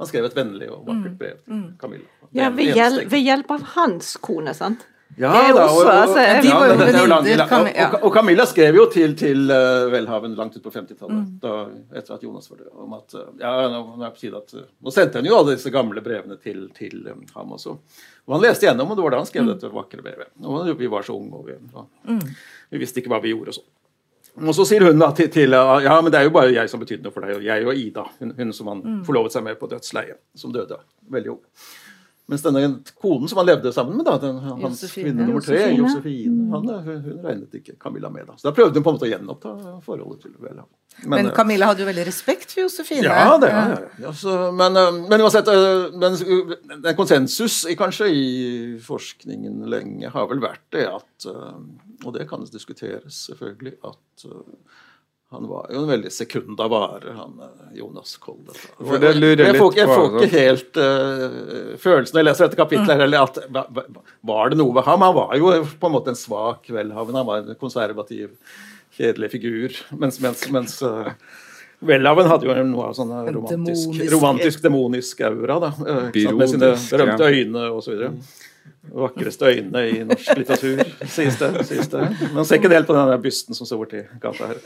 [0.01, 1.67] han skrev et vennlig og vakkert brev til mm.
[1.81, 2.09] Camilla.
[2.33, 4.87] Ja, ved, hjel ved, hjelp av hans kone, sant?
[5.19, 7.97] Ja, da, og, altså, de var jo venninner.
[7.99, 11.75] Og, Camilla skrev jo til, til uh, Welhaven langt ut på 50-tallet, mm.
[11.99, 14.71] etter at Jonas var død, om at uh, ja, nå, er på tide at, uh,
[14.81, 17.75] nå sendte han jo alle disse gamle brevene til, til um, ham også.
[18.31, 19.53] Og han leste gjennom, og det var da han skrev mm.
[19.53, 20.33] dette vakre brevet.
[20.47, 22.25] Og vi var så unge, og vi, og, mm.
[22.73, 23.69] vi visste ikke hva vi gjorde og sånn.
[24.39, 26.81] Og så sier hun da til, til, ja, men det er jo bare jeg som
[26.81, 28.99] betydde noe for deg, og jeg og Ida, hun, hun som han mm.
[29.09, 30.79] forlovet seg med på dødsleiet, som døde
[31.11, 31.43] veldig ung.
[32.31, 32.61] Mens denne
[33.03, 36.53] konen som han levde sammen med, da, den, hans kvinne nummer tre, Josefine, mm.
[36.55, 38.29] han, hun, hun, regnet ikke Camilla med.
[38.29, 38.37] da.
[38.39, 40.63] Så da prøvde hun på en måte å gjenoppta forholdet til Vella.
[41.01, 43.09] Men, men, Camilla hadde jo veldig respekt for Josefine.
[43.09, 43.65] Ja, det ja.
[44.05, 44.13] ja.
[44.15, 46.19] Så, men, eh, men uansett, eh, men,
[46.79, 48.25] en konsensus i, kanskje i
[48.85, 51.57] forskningen lenge har vel vært det at eh,
[52.05, 54.29] Og det kan diskuteres, selvfølgelig, at
[55.31, 58.55] han var jo en veldig sekunda vare, han eh, Jonas Kolde.
[58.79, 60.33] For det lurer jeg, får, jeg får ikke sånn.
[60.35, 63.39] helt uh, følelsen når jeg leser dette kapitlet, eller at
[64.27, 65.07] var det noe ved ham?
[65.07, 68.35] Han var jo på en måte en svak velhavende, han var en konservativ,
[68.99, 69.79] kjedelig figur.
[70.03, 71.15] Mens, mens, mens uh,
[71.87, 75.63] Welhaven hadde jo noe av sånn romantisk, romantisk, demonisk aura.
[75.69, 78.09] da, uh, Med sine berømte øyne osv.
[78.11, 78.23] Mm
[78.91, 80.81] vakreste øynene i norsk litteratur,
[81.15, 81.51] sies det.
[81.69, 82.03] Sies det.
[82.35, 84.61] Man ser ikke helt på den bysten som står borti gata her.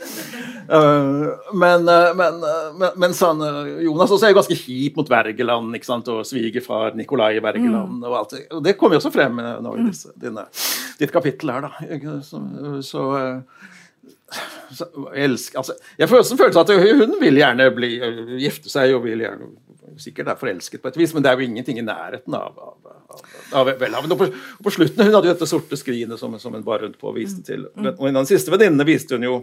[0.65, 1.85] Uh, men,
[2.17, 3.43] men, uh, men, men sånn,
[3.85, 6.09] Jonas også er jo ganske kjip mot Wergeland ikke sant?
[6.11, 7.99] og svigerfar Nikolai Wergeland.
[7.99, 8.09] Mm.
[8.09, 10.47] og alt Og det kommer jo også frem nå i disse, dine,
[10.99, 11.69] ditt kapittel her.
[11.69, 12.17] da.
[12.25, 12.41] Så,
[12.85, 13.05] så,
[14.73, 17.91] så elsk, altså, Jeg også en følelse av at hun vil gjerne bli,
[18.41, 19.53] gifte seg og vil gjerne
[20.01, 22.91] sikkert er forelsket på et vis, men det er jo ingenting i nærheten av, av,
[23.15, 23.23] av,
[23.61, 24.15] av velhaven.
[24.15, 24.29] Og på,
[24.65, 27.17] på, slutten hun hadde jo dette sorte skrinet som, som hun bar rundt på og
[27.19, 27.67] viste til.
[27.75, 27.93] Mm.
[27.93, 29.39] Og en av den siste venninnene viste hun jo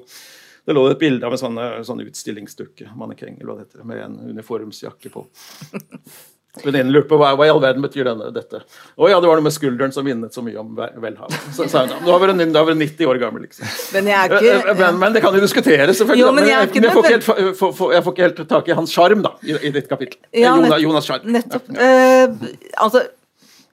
[0.63, 3.41] det lå et bilde av en sånn, sånn utstillingsdukke mannekeng,
[3.83, 5.25] med en uniformsjakke på.
[6.61, 8.59] Venninnen lurte på hva, hva, i all verden betyr denne, dette.
[9.01, 11.47] Å ja, det var noe med skulderen som minnet så mye om velhavet.
[11.57, 13.71] Så sa hun da var hun 90 år gammel, liksom.
[13.97, 16.27] Men, ikke, eh, eh, men, men, det kan jo diskuteres, selvfølgelig.
[16.27, 18.77] Jo, men jeg, men jeg, får helt, for, for, jeg, får ikke helt, tak i
[18.77, 20.21] hans sjarm i, i, ditt kapittel.
[20.37, 21.33] Ja, Jonas, Jonas sjarm.
[21.39, 21.73] Nettopp.
[21.73, 22.29] Ja.
[22.29, 22.53] Uh,
[22.85, 23.07] altså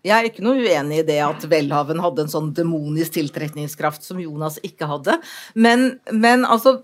[0.05, 4.21] jeg er ikke noe uenig i det at Welhaven hadde en sånn demonisk tiltrekningskraft som
[4.23, 5.17] Jonas ikke hadde.
[5.59, 6.77] Men, men altså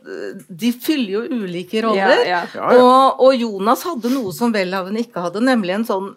[0.49, 2.25] De fyller jo ulike roller.
[2.27, 2.73] Ja, ja.
[2.75, 6.11] Og, og, Jonas hadde noe som Welhaven ikke hadde, nemlig en sånn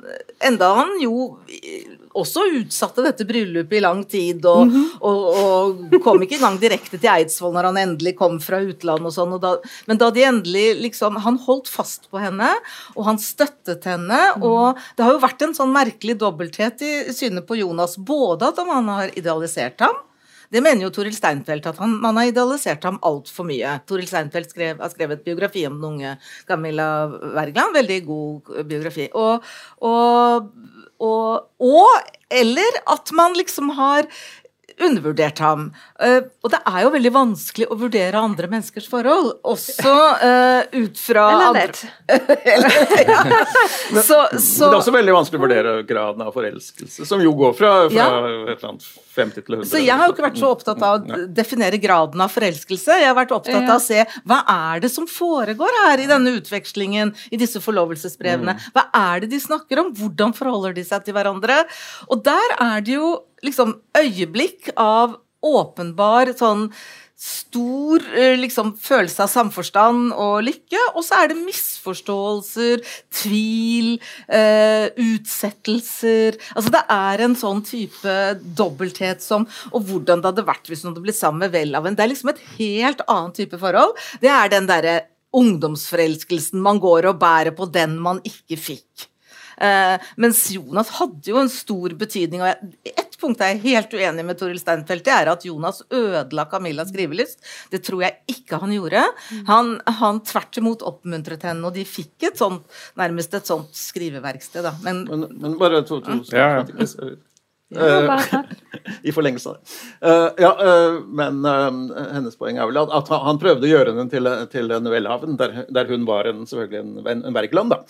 [0.44, 1.30] Enda han jo
[2.22, 5.26] også utsatte dette bryllupet i lang tid, og, og,
[5.88, 9.36] og kom ikke engang direkte til Eidsvoll når han endelig kom fra utlandet og sånn.
[9.36, 9.54] Og da,
[9.90, 12.50] men da de endelig liksom Han holdt fast på henne,
[12.94, 17.46] og han støttet henne, og det har jo vært en sånn merkelig dobbelthet i synet
[17.48, 19.96] på Jonas, både at han har idealisert ham,
[20.48, 23.74] det mener jo Toril Steinfeld, at han, man har idealisert ham altfor mye.
[23.88, 26.14] Toril Steinfeld skrev, har skrevet biografi om den unge
[26.48, 27.76] Camilla Wergeland.
[27.76, 29.10] Veldig god biografi.
[29.12, 29.44] Og,
[29.84, 30.48] og,
[31.00, 31.88] og, og
[32.30, 34.08] eller at man liksom har
[34.84, 35.68] undervurdert ham.
[36.02, 41.00] Uh, og det er jo veldig vanskelig å vurdere andre menneskers forhold, også uh, ut
[41.00, 41.92] fra Eller andre-
[43.08, 43.18] ja.
[43.92, 47.34] men, så, Men det er også veldig vanskelig å vurdere graden av forelskelse, som jo
[47.38, 48.08] går fra, fra Ja.
[48.48, 48.88] et eller annet
[49.18, 49.68] 50 til 100.
[49.72, 53.00] Så jeg har jo ikke vært så opptatt av å definere graden av forelskelse.
[53.02, 56.36] Jeg har vært opptatt av å se hva er det som foregår her i denne
[56.38, 58.54] utvekslingen, i disse forlovelsesbrevene.
[58.76, 59.90] Hva er det de snakker om?
[59.98, 61.64] Hvordan forholder de seg til hverandre?
[62.08, 66.68] Og der er det jo liksom øyeblikk av åpenbar sånn
[67.18, 73.96] stor eh, liksom, følelse av samforstand og lykke, og så er det misforståelser, tvil,
[74.30, 78.14] eh, utsettelser Altså det er en sånn type
[78.58, 81.98] dobbelthet som Og hvordan det hadde vært hvis hun hadde blitt sammen med Welhaven.
[81.98, 83.98] Det er liksom et helt annen type forhold.
[84.22, 84.96] Det er den derre
[85.34, 89.08] ungdomsforelskelsen man går og bærer på den man ikke fikk.
[89.58, 92.52] Eh, mens Jonas hadde jo en stor betydning, og
[92.86, 96.44] jeg, ett punkt er jeg helt uenig med Toril Steinfeld, det er at Jonas ødela
[96.50, 97.40] Camillas skrivelyst.
[97.72, 99.02] Det tror jeg ikke han gjorde.
[99.48, 102.62] Han, han tvert imot oppmuntret henne, og de fikk et sånt,
[102.98, 104.74] nærmest et sånt skriveverksted, da.
[104.84, 107.18] Men Men, men bare to, to Ja, takk.
[109.04, 109.74] I forlengelse av det.
[110.00, 113.92] Eh, ja, eh, men eh, hennes poeng er vel at, at han- prøvde å gjøre
[113.92, 117.74] henne til, til en Welhaven, der, der hun var en, selvfølgelig en, en, Wergeland.
[117.74, 117.82] da.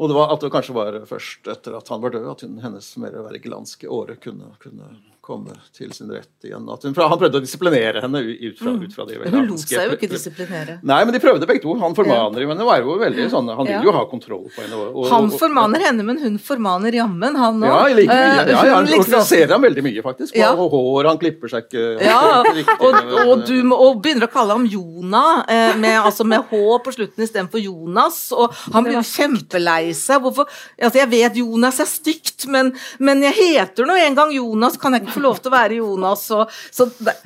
[0.00, 2.56] Og det var at det kanskje var først etter at han var død, at hun,
[2.64, 6.64] hennes mer vergelandske åre kunne, kunne komme til sin rett igjen.
[6.72, 9.90] At hun, han prøvde å disiplinere henne ut fra, ut fra de hun lot seg
[9.90, 10.78] jo ikke disiplinere.
[10.86, 11.74] Nei, men de prøvde begge to.
[11.80, 12.64] Han formaner henne.
[12.66, 13.82] var jo veldig sånn, Han vil Ja.
[13.84, 14.74] jo ha kontroll på henne.
[14.80, 17.68] Og, og, Han og- formaner henne, men hun formaner jammen han òg.
[17.68, 18.46] Ja, liker mye.
[18.50, 20.32] Ja, ja, han liksom, organiserer ham veldig mye, faktisk.
[20.34, 20.52] Og, Ja.
[20.54, 24.56] og hår, han klipper seg ikke Ja, riktig, og, og du og begynner å kalle
[24.56, 28.32] ham Jonah, eh, med, altså med H på slutten istedenfor Jonas.
[28.32, 30.20] Og han blir jo kjempelei seg.
[30.22, 30.46] Hvorfor
[30.80, 34.92] altså Jeg vet Jonas er stygt, men, men jeg heter nå en gang Jonas, kan
[34.92, 36.24] jeg ikke få lov til å være Jonas?
[36.36, 37.16] Og, så det,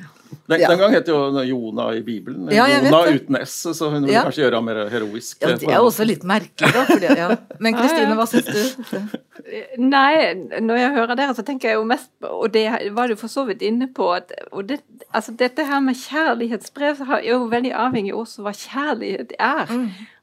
[0.49, 0.67] Den, Ja.
[0.69, 1.15] den gang het jo
[1.47, 2.91] Jona i Bibelen Ja, det.
[3.15, 4.23] uten S, så hun ville Ja.
[4.25, 5.37] kanskje gjøre ham mer heroisk.
[5.41, 6.83] ja, det er jo også litt merkelig, da.
[6.85, 7.29] Fordi, ja.
[7.59, 8.99] Men Kristine, hva syns du?
[9.95, 13.15] Nei, når jeg hører dere, så tenker jeg jo mest på Og det var du
[13.15, 14.09] for så vidt inne på.
[14.17, 14.81] At, og det,
[15.13, 19.65] altså dette her med kjærlighetsbrev har- er jo veldig avhengig også av hva kjærlighet er.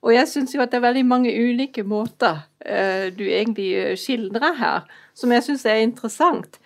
[0.02, 3.94] Og jeg syns jo at det er veldig mange ulike måter eh, du egentlig eh,
[3.98, 6.58] skildrer her, som jeg syns er interessant.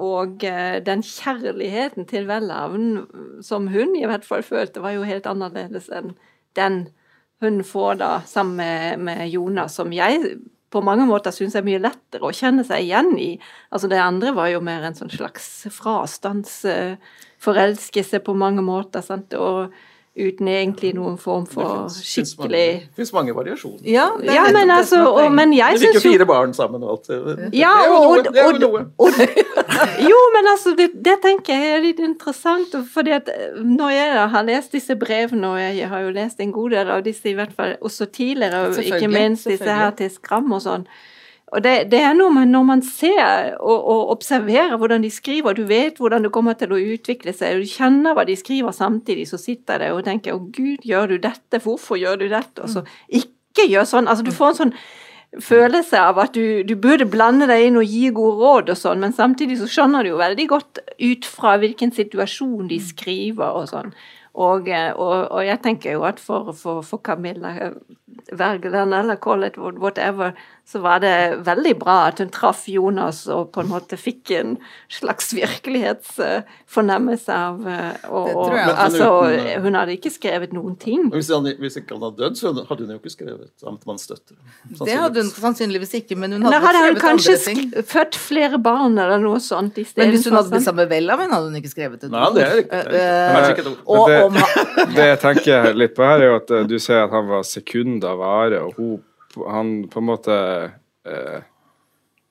[0.00, 3.04] Og eh, den kjærligheten til Welhaven
[3.44, 6.14] som hun i hvert fall følte, var jo helt annerledes enn
[6.56, 6.86] den
[7.42, 10.38] hun får da sammen med, med Jonas, som jeg
[10.74, 13.38] på mange måter syns er mye lettere å kjenne seg igjen i.
[13.70, 19.34] Altså Det andre var jo mer en sånn slags frastandsforelskelse på mange måter, sant?
[19.38, 19.72] og
[20.14, 23.82] uten egentlig noen form for skikkelig Det fins mange variasjoner.
[23.82, 27.08] Ja, Ja, men altså, og, men jeg De fikk jo fire barn sammen og alt.
[27.08, 28.22] Det, Ja, det er jo og, noe.
[28.28, 28.84] Det er jo noe.
[28.98, 29.18] og,
[30.10, 32.76] jo, men altså, det, det tenker jeg er litt interessant.
[32.94, 36.52] fordi at eh, når jeg har lest disse brevene, og jeg har jo lest en
[36.52, 40.10] god del av disse i hvert fall også tidligere, og ikke minst disse her til
[40.14, 40.86] Skram og sånn,
[41.52, 45.54] og det, det er noe med når man ser og, og observerer hvordan de skriver,
[45.54, 48.74] du vet hvordan det kommer til å utvikle seg, og du kjenner hva de skriver
[48.74, 51.60] samtidig, så sitter det og tenker 'Å Gud, gjør du dette?
[51.60, 54.08] Hvorfor gjør du dette?' Og så ikke gjør sånn.
[54.08, 54.74] Altså, du får en sånn
[55.42, 59.00] følelse av at du, du burde blande deg inn og gi gode råd og sånn,
[59.02, 63.68] men samtidig så skjønner du jo veldig godt ut fra hvilken situasjon de skriver og
[63.70, 63.94] sånn.
[64.34, 67.76] Og, eh, og, og jeg tenker jo at for, for, for Camilla eh,
[68.32, 70.32] Wergeland eller call it whatever,
[70.66, 74.54] så var det veldig bra at hun traff Jonas og på en måte fikk en
[74.88, 78.52] slags virkelighetsfornemmelse av eh, og, og.
[78.52, 81.10] Men- men Altså, uten, eh, hun hadde ikke skrevet noen ting.
[81.12, 84.36] Hvis, han, hvis ikke han hadde dødd, så hadde hun jo ikke skrevet Amtmannsdøtre.
[84.84, 87.70] Det hadde hun sannsynligvis ikke, men hun hadde, hadde hun skrevet kanskje andre ting.
[87.72, 90.00] sk- født flere barn eller noe sånt i stedet.
[90.04, 90.68] Men hvis hun hadde blitt sånn.
[90.72, 92.62] sammen med Welhaven, hadde hun ikke skrevet et Nei, det er.
[92.64, 93.78] Det er Eh, ikke et ord.
[93.86, 94.32] Og Men om
[94.94, 98.03] Det jeg tenker litt på her, er jo at du sier at han var sekund
[98.08, 99.02] av vare, og hun,
[99.48, 100.36] han på en måte
[101.08, 101.42] eh,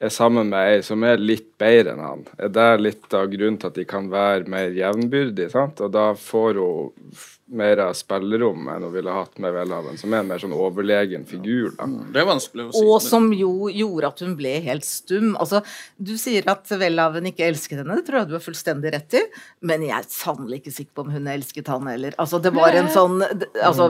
[0.03, 3.59] er sammen med ei som er litt bedre enn han, er det litt av grunnen
[3.59, 5.67] til at de kan være mer jevnbyrdige?
[5.85, 7.13] Og da får hun
[7.51, 11.25] mer av spillerom enn hun ville hatt med Welhaven, som er en mer sånn overlegen
[11.27, 11.73] figur.
[11.77, 11.85] da.
[12.13, 12.83] Det er vanskelig å si.
[12.87, 15.33] Og som jo gjorde at hun ble helt stum.
[15.37, 15.59] Altså,
[15.99, 19.23] du sier at Welhaven ikke elsket henne, det tror jeg du har fullstendig rett i,
[19.69, 22.15] men jeg er sannelig ikke sikker på om hun elsket han heller.
[22.17, 23.19] Altså, det var en sånn
[23.61, 23.89] altså,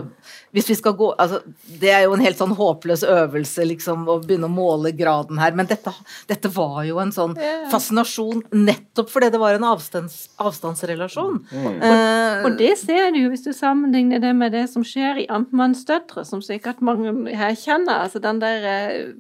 [0.54, 1.40] Hvis vi skal gå altså,
[1.80, 5.54] Det er jo en helt sånn håpløs øvelse, liksom, å begynne å måle graden her,
[5.56, 5.94] men dette,
[6.28, 7.38] dette var jo en sånn
[7.72, 11.40] fascinasjon nettopp fordi det var en avstands, avstandsrelasjon.
[11.54, 15.28] Eh, Og det ser du jo hvis du sammenligner det med det som skjer i
[15.32, 18.06] Amtmannsdøtre, som sikkert mange her kjenner.
[18.06, 19.14] Altså den der eh,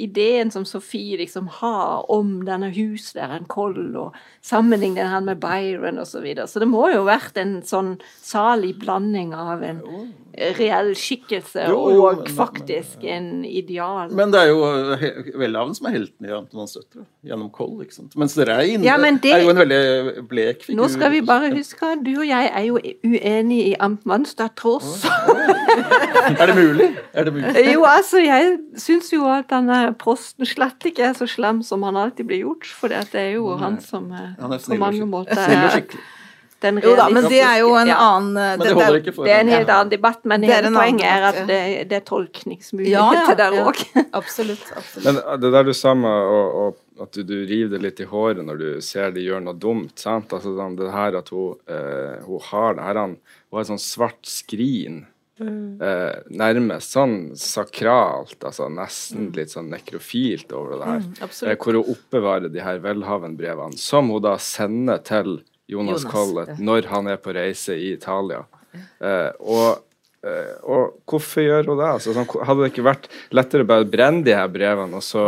[0.00, 6.10] ideen som Sofie liksom har om denne husværen Koll, og sammenligner han med Byron osv.
[6.20, 6.46] Så, videre.
[6.48, 9.80] så det må jo ha vært en sånn salig blanding av en
[10.56, 14.10] reell skikkelse Jo, jo, og men- men- faktisk en ideal.
[14.14, 14.60] Men det er jo
[15.38, 17.80] Welhaven som er helten i Antonens døtre, gjennom Koll.
[17.82, 18.16] ikke sant?
[18.16, 20.76] Mens Rein Ja, men det- er jo en veldig blek figur.
[20.82, 25.10] Nå skal vi bare huske du og jeg er jo uenige i Amtmannens døtre også.
[26.40, 26.88] Er det mulig?
[27.12, 27.64] Er det mulig?
[27.72, 31.98] Jo, altså, jeg syns jo at denne prosten slett ikke er så slem som han
[32.00, 35.40] alltid blir gjort, for det er jo han som eh, Han er på mange måter
[35.40, 35.86] er
[36.60, 37.96] den jo da, men det er jo en Ja.
[37.96, 41.22] annen eh, det det- det- Det er en helt annen debatt, men hele poenget annen
[41.22, 43.72] er at det, det er tolkningsmuligheter ja, der ja.
[44.12, 44.64] Absolutt.
[44.76, 45.04] absolutt.
[45.04, 48.04] Men uh, det der du sa med å, at du, du river det litt i
[48.04, 49.98] håret når du ser de gjør noe dumt.
[49.98, 50.28] sant?
[50.32, 53.16] Altså det her at hun, uh, hun har det her, han,
[53.50, 55.06] hun har et sånn svart skrin.
[55.40, 61.04] Eh, nærmest sånn sakralt, altså nesten litt sånn nekrofilt over det her.
[61.06, 61.12] Mm,
[61.48, 65.38] uh, hvor hun oppbevarer de her Welhaven-brevene, som hun da sender til
[65.70, 66.58] Jonas, Jonas, Collett ja.
[66.60, 68.42] når han er på reise i Italia.
[69.00, 69.86] Uh, og,
[70.68, 71.88] og hvorfor gjør hun det?
[71.88, 75.24] Altså, sånn, hadde det ikke vært lettere bare å brenne de her brevene, og så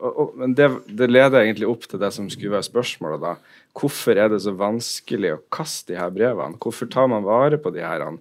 [0.00, 3.60] og, og, Men det, det leder egentlig opp til det som skulle være spørsmålet, da.
[3.76, 6.56] Hvorfor er det så vanskelig å kaste de her brevene?
[6.62, 8.16] Hvorfor tar man vare på de her han,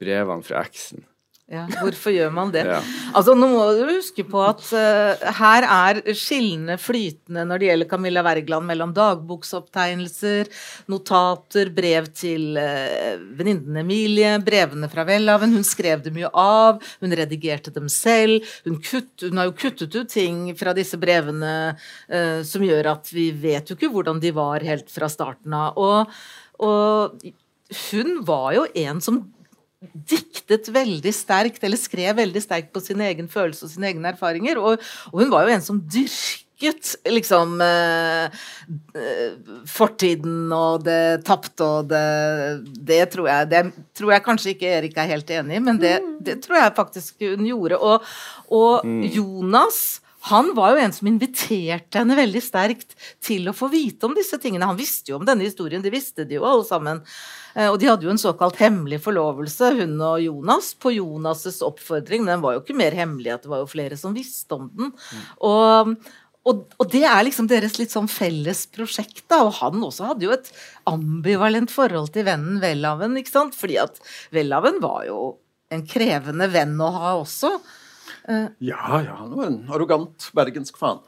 [0.00, 1.04] brevene fra eksen?
[1.48, 2.66] Ja, hvorfor gjør man det?
[2.68, 2.82] Ja.
[3.16, 7.88] Altså, nå må du huske på at uh, her er skillene flytende når det gjelder
[7.88, 10.50] Camilla Wergeland, mellom dagboksopptegnelser,
[10.92, 15.56] notater, brev til uh, venninnen Emilie, brevene fra Welhaven.
[15.56, 18.44] Hun skrev det mye av, hun redigerte dem selv.
[18.68, 23.08] Hun, kutt, hun har jo kuttet ut ting fra disse brevene uh, som gjør at
[23.14, 25.80] vi vet jo ikke hvordan de var helt fra starten av.
[25.80, 26.12] Og,
[26.68, 27.32] og
[27.88, 29.22] hun var jo en som
[29.78, 34.58] diktet veldig sterkt, eller skrev veldig sterkt på sin egen følelse og sine egne erfaringer.
[34.58, 38.40] Og, og hun var jo en som dyrket liksom eh,
[38.98, 42.02] eh, fortiden og det tapte og det
[42.90, 43.62] Det tror jeg Det
[43.94, 45.94] tror jeg kanskje ikke Erik er helt enig i, men det,
[46.26, 47.78] det tror jeg faktisk hun gjorde.
[47.78, 48.10] Og,
[48.50, 48.82] og
[49.14, 54.14] Jonas han var jo en som inviterte henne veldig sterkt til å få vite om
[54.16, 54.68] disse tingene.
[54.68, 57.02] Han visste jo om denne historien, det visste de jo alle sammen.
[57.54, 62.24] Eh, Og de hadde jo en såkalt hemmelig forlovelse, hun og Jonas, på Jonas' oppfordring.
[62.24, 64.68] Men den var jo ikke mer hemmelig at det var jo flere som visste om
[64.76, 64.92] den.
[65.44, 65.94] Og,
[66.48, 69.42] og, og det er liksom deres litt sånn felles prosjekt, da.
[69.48, 70.52] Og han også hadde jo et
[70.88, 73.58] ambivalent forhold til vennen Welhaven, ikke sant.
[73.58, 74.00] Fordi at
[74.34, 75.36] Welhaven var jo
[75.74, 77.50] en krevende venn å ha også.
[78.28, 81.00] Ja, ja, han var en arrogant bergensk faen.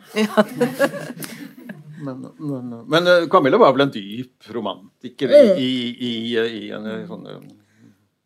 [2.00, 5.72] Men, men, men eh, Camilla var vel en dyp romantiker i, i,
[6.09, 7.42] i, i en eh, sånn eh,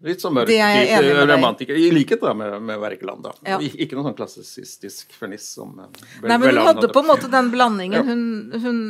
[0.04, 1.74] Litt sånn mørk er romantiker.
[1.80, 3.24] I likhet da med, med Wergeland.
[3.48, 3.56] Ja.
[3.58, 5.86] Ikke noen sånn klassisistisk ferniss som eh,
[6.22, 8.04] Nei, men hun hadde på en måte den blandingen.
[8.04, 8.24] Hun,
[8.64, 8.80] hun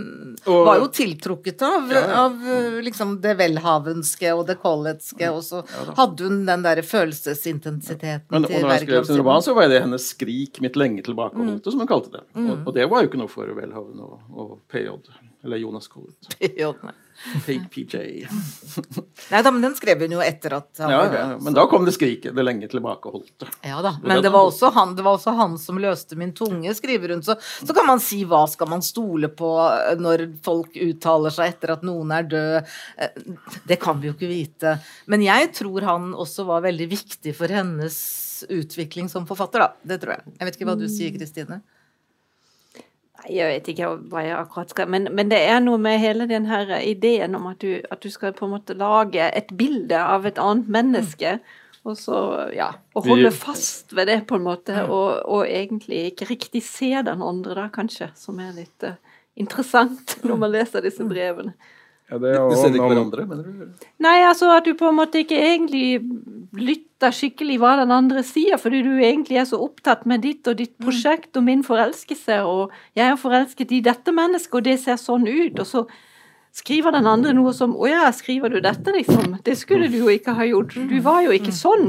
[0.50, 2.24] Og- var jo tiltrukket av, Ja, ja.
[2.24, 5.62] av uh, liksom det welhavenske og det colletske, og så
[5.96, 9.54] hadde hun den derre følelsesintensiteten Men og til når jeg skrev Wergeland sin roman, så
[9.54, 11.70] var det hennes 'skrik mitt lenge tilbakeholdte', Mm.
[11.70, 12.22] som hun kalte det.
[12.34, 14.88] Og, og det var jo ikke noe for Welhaven og, og PJ.
[15.44, 16.28] Eller Jonas Collett.
[17.44, 18.26] Fake PJ.
[19.30, 21.30] Nei da, men den skrev hun jo etter at han Ja, var ja, død.
[21.30, 21.36] ja.
[21.46, 23.46] Men da kom det skriket 'det lenge tilbakeholdte'.
[23.62, 26.74] Ja da, men det var også han, det var også han som løste min tunge,
[26.74, 27.22] skriver hun.
[27.22, 31.54] Så, så kan man si hva skal man stole på eh, når folk uttaler seg
[31.54, 32.74] etter at noen er død.
[32.98, 33.08] Eh,
[33.68, 34.74] Det kan vi jo ikke vite.
[35.06, 39.70] Men jeg tror han også var veldig viktig for hennes utvikling som forfatter, da.
[39.86, 40.34] Det tror jeg.
[40.40, 41.62] Jeg vet ikke hva du sier, Kristine?
[43.30, 46.48] Jeg vet ikke hva jeg akkurat skal men, men det er noe med hele den
[46.50, 50.26] her ideen om at du, at du skal på en måte lage et bilde av
[50.28, 51.38] et annet menneske.
[51.84, 52.18] Og så,
[52.56, 56.94] ja, og holde fast ved det, på en måte, og, og egentlig ikke riktig se
[57.04, 58.96] den andre, da, kanskje, som er litt uh,
[59.36, 61.52] interessant når man leser disse brevene.
[62.10, 63.84] Ja, det er ser ikke hverandre, mener du?
[64.04, 66.02] Nei, altså at du på en måte ikke egentlig
[66.54, 70.58] lytter skikkelig hva den andre sier, fordi du egentlig er så opptatt med ditt og
[70.60, 75.00] ditt prosjekt og min forelskelse, og jeg er forelsket i dette mennesket, og det ser
[75.00, 75.86] sånn ut, og så
[76.54, 79.38] skriver den andre noe som Å ja, skriver du dette, liksom?
[79.44, 80.74] Det skulle du jo ikke ha gjort.
[80.88, 81.88] Du var jo ikke sånn.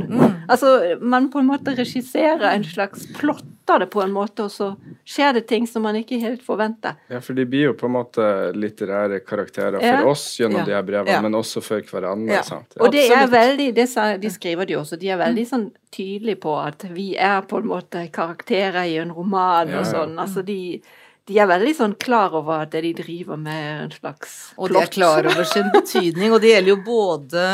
[0.50, 4.72] Altså, man på en måte regisserer en slags Plotter det på en måte, og så
[5.10, 6.98] skjer det ting som man ikke helt forventer.
[7.10, 10.04] Ja, for de blir jo på en måte litterære karakterer for Ja.
[10.12, 10.66] oss gjennom Ja.
[10.66, 11.22] de her brevene, Ja.
[11.22, 12.34] men også for hverandre.
[12.34, 12.42] Ja.
[12.44, 12.74] sant?
[12.80, 16.40] Og det er veldig, det sa, de skriver de også, de er veldig sånn tydelige
[16.42, 20.16] på at vi er på en måte karakterer i en roman Ja, og sånn.
[20.20, 20.82] Altså de,
[21.26, 24.60] de er veldig sånn klar over at det de driver med er en slags plott.
[24.60, 27.46] Og de er klar over sin betydning, og det gjelder jo både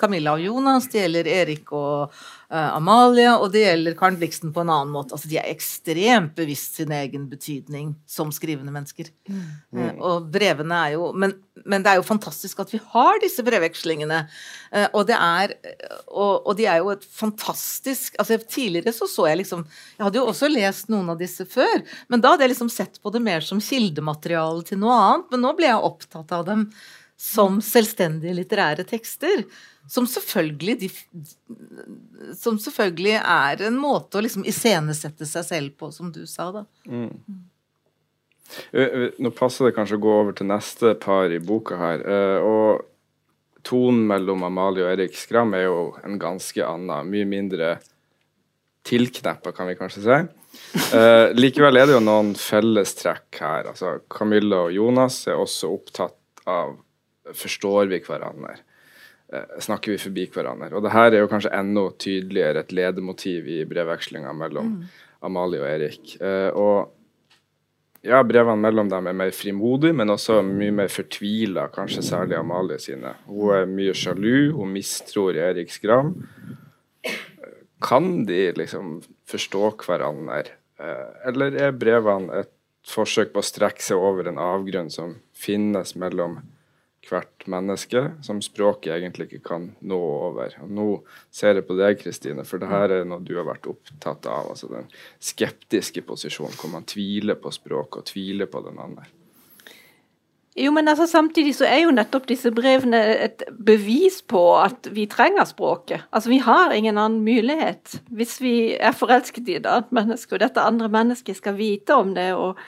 [0.00, 4.70] Camilla og Jonas, det gjelder Erik og Amalie, og det gjelder Karen Blixen på en
[4.70, 5.16] annen måte.
[5.16, 9.10] Altså, de er ekstremt bevisst sin egen betydning som skrivende mennesker.
[9.28, 11.34] Eh, og brevene er jo men,
[11.66, 14.20] men det er jo fantastisk at vi har disse brevvekslingene.
[14.70, 15.56] Eh, og det er
[16.08, 19.62] og, og de er jo et fantastisk altså Tidligere så så jeg liksom
[19.96, 21.82] Jeg hadde jo også lest noen av disse før,
[22.12, 25.30] men da hadde jeg liksom sett på det mer som kildemateriale til noe annet.
[25.32, 26.68] Men nå ble jeg opptatt av dem
[27.20, 29.44] som selvstendige litterære tekster.
[29.90, 30.88] Som selvfølgelig, de,
[32.38, 36.62] som selvfølgelig er en måte å liksom iscenesette seg selv på, som du sa, da.
[38.72, 42.00] Eh, eh, Nå passer det kanskje å gå over til neste par i boka her.
[42.00, 42.84] eh, Og
[43.64, 47.10] tonen mellom Amalie og Erik Skram er jo en ganske annen.
[47.10, 47.74] Mye mindre
[48.84, 50.18] tilkneppa, kan vi kanskje si.
[50.96, 53.70] Eh, likevel er det jo noen fellestrekk her.
[53.72, 56.76] Altså, Camilla og Jonas er også opptatt av
[57.24, 58.58] Forstår vi hverandre?
[59.32, 60.72] Eh, snakker vi forbi hverandre?
[60.74, 64.76] Og det her er jo kanskje enda tydeligere et ledemotiv i brevvekslinga mellom
[65.24, 66.16] Amalie og Erik.
[66.20, 66.90] Eh, og
[68.04, 72.76] ja, brevene mellom dem er mer frimodige, men også mye mer fortvila, kanskje særlig Amalie
[72.82, 73.14] sine.
[73.30, 76.12] Hun er mye sjalu, hun mistror Erik Skram.
[77.84, 78.98] Kan de liksom
[79.28, 82.50] forstå hverandre, Eh, eller er brevene et
[82.88, 86.40] forsøk på å strekke seg over en avgrunn som finnes mellom
[87.08, 89.98] hvert menneske, som språket egentlig ikke kan nå
[90.28, 90.54] over?
[90.64, 90.86] Og nå
[91.34, 94.52] ser jeg på deg, Kristine, for det her er noe du har vært opptatt av.
[94.54, 94.88] altså Den
[95.22, 99.06] skeptiske posisjonen, hvor man tviler på språket og tviler på den andre.
[100.54, 105.08] Jo, men altså samtidig så er jo nettopp disse brevene et bevis på at vi
[105.10, 106.04] trenger språket.
[106.14, 107.96] Altså vi har ingen annen mulighet.
[108.14, 112.14] Hvis vi er forelsket i et annet menneske, og dette andre mennesket skal vite om
[112.14, 112.60] det, og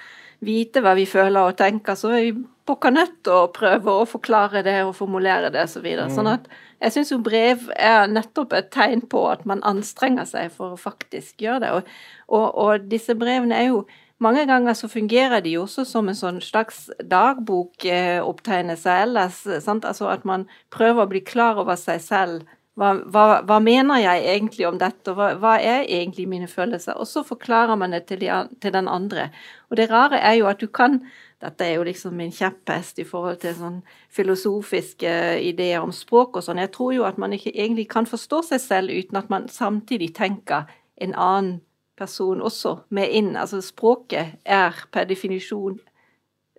[0.43, 2.35] vite hva vi føler og tenker, så er vi
[2.67, 5.79] pokker nødt til å prøve å forklare det og formulere det osv.
[5.79, 6.09] Så videre.
[6.13, 6.49] sånn at
[6.81, 10.81] jeg syns jo brev er nettopp et tegn på at man anstrenger seg for å
[10.81, 11.71] faktisk gjøre det.
[11.77, 11.95] Og,
[12.29, 13.87] og, og disse brevene er jo
[14.19, 19.43] mange ganger så fungerer de også som en sånn slags dagbokopptegnelse ellers.
[19.65, 19.85] Sant?
[19.85, 22.47] Altså at man prøver å bli klar over seg selv.
[22.77, 26.97] Hva, hva, hva mener jeg egentlig om dette, og hva, hva er egentlig mine følelser?
[27.01, 28.29] Og så forklarer man det til, de,
[28.61, 29.31] til den andre.
[29.71, 31.01] Og det rare er jo at du kan
[31.43, 33.83] Dette er jo liksom min kjepphest i forhold til sånn
[34.17, 35.11] filosofiske
[35.45, 36.63] ideer om språk og sånn.
[36.63, 40.15] Jeg tror jo at man ikke egentlig kan forstå seg selv uten at man samtidig
[40.17, 40.65] tenker
[40.97, 41.59] en annen
[41.97, 43.35] person også med inn.
[43.37, 45.77] Altså språket er per definisjon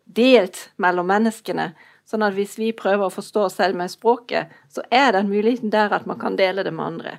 [0.06, 1.72] delt mellom menneskene.
[2.08, 5.74] Sånn at hvis vi prøver å forstå oss selv med språket, så er den muligheten
[5.74, 7.18] der at man kan dele det med andre.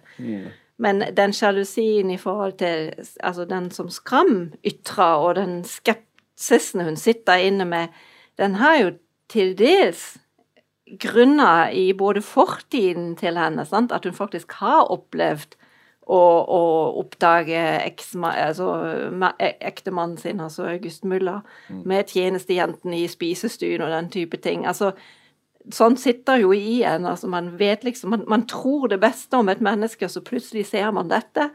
[0.78, 5.64] Men den sjalusien i forhold til altså den som Skram ytrer, og den
[6.38, 7.88] skepsisen hun sitter inne med,
[8.38, 8.90] den har jo
[9.28, 10.16] til dels
[11.00, 13.92] grunner i både fortiden til henne, sant?
[13.92, 15.56] at hun faktisk har opplevd
[16.08, 16.60] å, å
[17.02, 18.70] oppdage altså,
[19.36, 21.42] e- ektemannen sin, altså August Muller,
[21.84, 24.64] med tjenestejentene i spisestuen og den type ting.
[24.66, 24.94] Altså,
[25.74, 27.04] sånn sitter jo i en.
[27.04, 30.70] Altså, man vet liksom man, man tror det beste om et menneske, og så plutselig
[30.70, 31.50] ser man dette.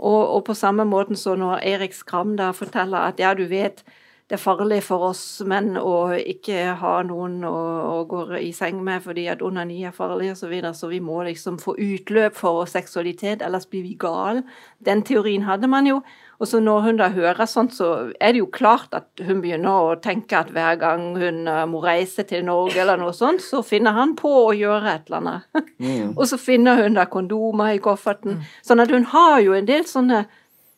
[0.00, 3.84] Og, og på samme måten så når Erik Skram da forteller at ja, du vet
[4.30, 7.54] det er farlig for oss menn å ikke ha noen å,
[7.90, 11.00] å gå i seng med fordi at onani er farlig osv., så, videre, så vi
[11.02, 14.44] må liksom få utløp for seksualitet, ellers blir vi gale.
[14.78, 15.96] Den teorien hadde man jo.
[16.38, 17.88] Og så når hun da hører sånt, så
[18.22, 21.80] er det jo klart at hun begynner å tenke at hver gang hun eh, må
[21.82, 25.72] reise til Norge eller noe sånt, så finner han på å gjøre et eller annet.
[26.18, 28.38] og så finner hun da kondomer i kofferten.
[28.62, 30.22] Sånn at hun har jo en del sånne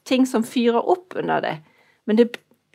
[0.09, 1.59] ting som fyrer opp under det.
[2.09, 2.31] Men det,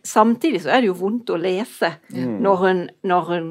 [0.07, 3.49] samtidig så er det jo vondt å lese når, hun, når hun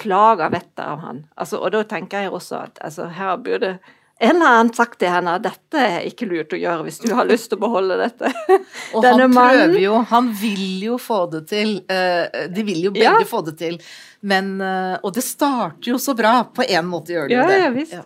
[0.00, 1.20] plager vettet av han.
[1.38, 3.76] Altså, og da tenker jeg også at altså, her burde
[4.24, 7.08] en eller annen sagt til henne at dette er ikke lurt å gjøre hvis du
[7.18, 8.30] har lyst til å beholde dette.
[8.94, 11.72] Og Denne han mannen- prøver jo, han vil jo få det til.
[11.90, 13.26] eh, de vil jo begge Ja.
[13.26, 13.78] få det til.
[14.22, 16.36] Men, eh, og det starter jo så bra.
[16.54, 17.58] På en måte gjør det Ja, det.
[17.64, 17.98] ja, visst.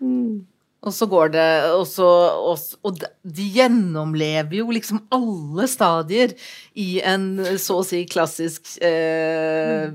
[0.00, 0.46] Mm.
[0.84, 1.44] Og så går det
[1.78, 2.04] Og, så,
[2.50, 6.34] og, og de- gjennomlever jo liksom alle stadier
[6.76, 9.88] i en så å si klassisk eh,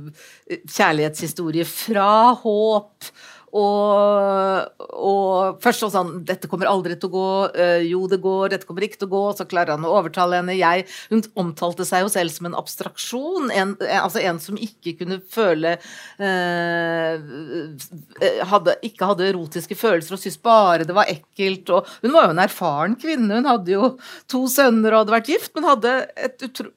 [0.65, 1.65] kjærlighetshistorie.
[1.69, 2.09] Fra
[2.41, 3.09] håp
[3.55, 7.29] og, og først sånn Dette kommer aldri til å gå.
[7.55, 8.49] eh, jo, det går.
[8.53, 9.23] Dette kommer ikke til å gå.
[9.37, 10.57] Så klarer han å overtale henne.
[10.59, 13.49] Jeg, hun omtalte seg jo selv som en abstraksjon.
[13.55, 17.15] En, altså en som ikke kunne føle eh,
[18.21, 21.73] eh, hadde, Ikke hadde erotiske følelser og syntes bare det var ekkelt.
[21.73, 23.41] Og hun var jo en erfaren kvinne.
[23.41, 23.93] Hun hadde jo
[24.31, 26.69] to sønner og hadde vært gift, men hadde et utro,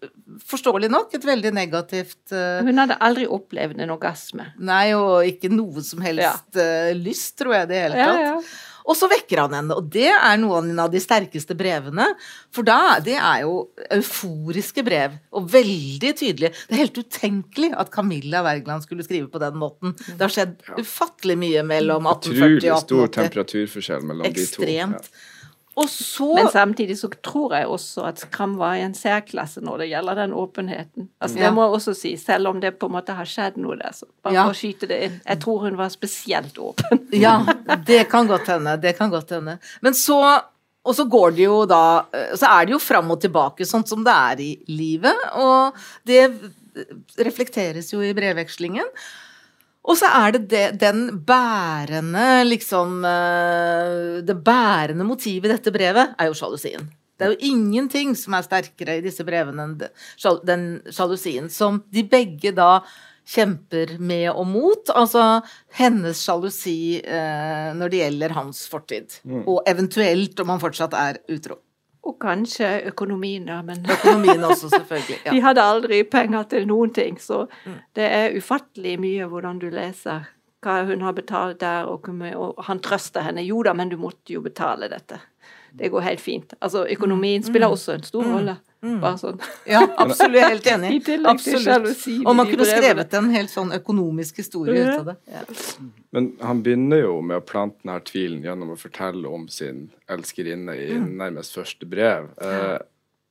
[0.49, 4.49] forståelig nok et veldig negativt eh, Hun hadde aldri opplevd en orgasme.
[4.63, 6.62] Nei, og ikke noe som helst eh,
[6.99, 8.29] lyst, tror jeg, i det hele Ja, tatt.
[8.29, 8.69] ja.
[8.83, 12.03] Og så vekker han henne, og det er noen av de sterkeste brevene.
[12.51, 16.51] For da, det er jo euforiske brev, og veldig tydelige.
[16.67, 19.95] Det er helt utenkelig at Camilla Wergeland skulle skrive på den måten.
[20.09, 24.49] Det har skjedd ufattelig mye mellom 1840 Utrolig stor temperaturforskjell mellom de to.
[24.67, 25.13] Ekstremt.
[25.15, 25.32] Og
[25.89, 29.89] så Men samtidig så tror jeg også at Skram var i en særklasse når det
[29.89, 31.09] gjelder den åpenheten.
[31.19, 31.39] Altså.
[31.39, 33.93] Det må jeg også si, selv om det på en måte har skjedd noe der.
[33.97, 34.45] Så bare Ja.
[34.45, 35.21] for å skyte det inn.
[35.27, 37.07] Jeg tror hun var spesielt åpen.
[37.25, 37.39] Ja,
[37.87, 38.77] det kan godt hende.
[38.81, 39.59] Det kan godt hende.
[39.81, 40.43] Men så
[40.85, 42.05] og så går det jo da
[42.35, 45.15] Så er det jo fram og tilbake, sånn som det er i livet.
[45.39, 45.73] Og
[46.05, 46.25] det
[47.19, 48.89] reflekteres jo i brevvekslingen.
[49.83, 56.15] Og så er det, det den bærende liksom eh, Det bærende motivet i dette brevet
[56.19, 56.87] er jo sjalusien.
[57.19, 59.75] Det er jo ingenting som er sterkere i disse brevene enn
[60.47, 62.81] den sjalusien som de begge da
[63.29, 64.91] kjemper med og mot.
[64.95, 65.43] Altså
[65.79, 69.19] hennes sjalusi eh, når det gjelder hans fortid.
[69.45, 71.61] Og eventuelt om han fortsatt er utro.
[72.03, 75.19] Og kanskje økonomien, da, men Økonomien også, selvfølgelig.
[75.31, 77.19] de hadde aldri penger til noen ting.
[77.21, 77.77] Så Mm.
[77.95, 80.25] det er ufattelig mye hvordan du leser
[80.63, 83.43] hva hun har betalt der, og, og han trøster henne.
[83.43, 85.19] Jo da, men du måtte jo betale dette.
[85.73, 86.55] Det går helt fint.
[86.61, 88.59] Altså, økonomien spiller også en stor rolle.
[88.83, 89.37] Bare sånn.
[89.71, 90.35] ja, absolutt.
[90.35, 90.89] Jeg er helt enig.
[91.33, 92.07] Absolutt.
[92.27, 95.15] Og man kunne skrevet en helt sånn økonomisk historie ut av det.
[95.31, 95.43] Ja.
[96.11, 100.75] Men han begynner jo med å plante denne tvilen gjennom å fortelle om sin elskerinne
[100.75, 102.33] i nærmest første brev.
[102.43, 102.81] Eh,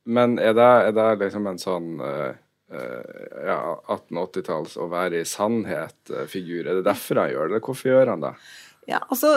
[0.07, 2.39] men er det, er det liksom en sånn eh,
[2.71, 3.59] eh, ja,
[3.91, 6.63] 1880-talls å være i sannhet-figur?
[6.63, 7.63] Er det derfor han gjør det?
[7.67, 8.37] Hvorfor gjør han det?
[8.89, 9.35] Ja, altså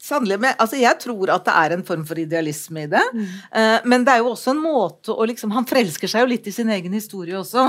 [0.00, 3.02] Sannelig, men altså, Jeg tror at det er en form for idealisme i det.
[3.52, 6.46] Eh, men det er jo også en måte å liksom Han forelsker seg jo litt
[6.48, 7.66] i sin egen historie også.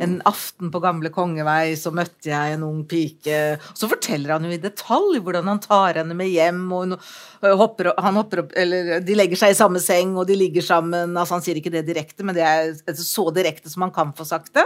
[0.00, 3.58] En aften på gamle Kongevei så møtte jeg en ung pike.
[3.76, 6.64] Så forteller han jo i detalj hvordan han tar henne med hjem.
[6.72, 10.16] og hun øh, hopper, opp- han hopper opp, eller De legger seg i samme seng,
[10.16, 11.12] og de ligger sammen.
[11.20, 14.24] altså Han sier ikke det direkte, men det er så direkte som han kan få
[14.24, 14.64] sagt det.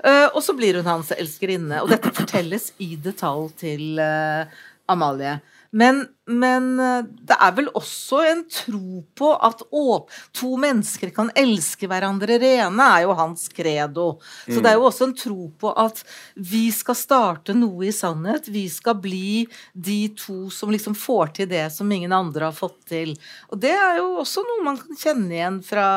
[0.00, 1.84] Uh, og så blir hun hans elskerinne.
[1.84, 4.48] Og dette fortelles i detalj til uh,
[4.88, 5.42] Amalie.
[5.74, 10.04] Men, men eh, det er vel også en tro på at å,
[10.36, 14.04] to mennesker kan elske hverandre rene, er jo hans credo.
[14.46, 16.04] Så det er jo også en tro på at
[16.38, 18.46] vi skal starte noe i sannhet.
[18.54, 22.78] Vi skal bli de to som liksom får til det som ingen andre har fått
[22.94, 23.16] til.
[23.50, 25.88] Og det er jo også noe man kan kjenne igjen fra,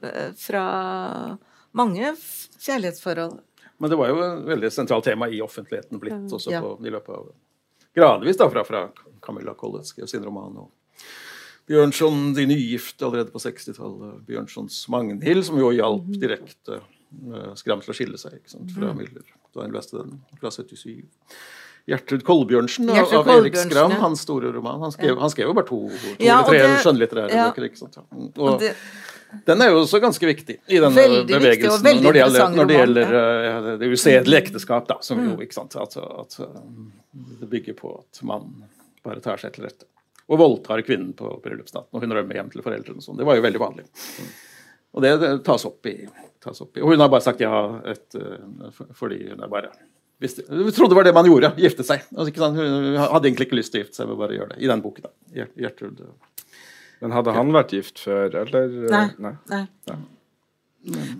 [0.00, 0.66] eh, fra
[1.76, 2.14] mange
[2.64, 3.38] kjærlighetsforhold.
[3.76, 6.60] Men det var jo et veldig sentralt tema i offentligheten blitt også Ja.
[6.64, 7.32] på, i løpet av
[7.96, 8.86] Gradvis da, fra, fra
[9.22, 10.64] Camilla Collett skrev sin roman.
[10.64, 10.70] og
[11.68, 14.24] Bjørnson, De nygifte, allerede på 60-tallet.
[14.26, 18.94] Bjørnsons Magnhild, som jo hjalp direkte uh, Skram til å skille seg ikke sant, fra
[18.96, 21.02] Müller da hun leste den fra 77.
[21.90, 24.00] Gjertrud Kolbjørnsen av, Gjertrud av Erik Skram, ja.
[24.04, 24.78] hans store roman.
[24.84, 27.48] Han skrev, han skrev jo bare to, to Ja, eller tre skjønnlitterære ja.
[27.50, 27.66] bøker.
[27.70, 27.98] ikke sant?
[27.98, 28.74] Og, Og det,
[29.48, 32.70] den er jo også ganske viktig i denne viktig, bevegelsen veldig når det gjelder, når
[32.70, 33.54] det, roman, ja.
[33.58, 36.60] eh, det usedelige ekteskap, da, som jo, ikke sant, at, at eh,
[37.40, 38.68] det bygger på at mannen
[39.02, 39.88] bare tar seg til rette.
[40.30, 43.02] Og voldtar kvinnen på bryllupsnatten, og hun rømmer hjem til foreldrene.
[43.04, 43.18] sånn.
[43.18, 43.88] Det var jo veldig vanlig.
[44.92, 45.96] Og det, det tas, opp i,
[46.44, 46.84] tas opp i.
[46.84, 47.56] Og hun har bare sagt ja
[47.88, 49.72] et, eh, fordi hun er bare
[50.22, 52.04] visste, Hun trodde det var det man gjorde, gifte seg.
[52.14, 52.56] Altså, ikke sant?
[52.58, 54.62] Hun hadde egentlig ikke lyst til å gifte seg, men bare gjøre det.
[54.62, 55.12] I den boken, da.
[55.42, 56.02] Gjert- Gjertrud.
[57.02, 58.68] Men hadde han vært gift før, eller?
[58.92, 59.06] Nei.
[59.18, 59.34] Nei.
[59.50, 60.00] nei.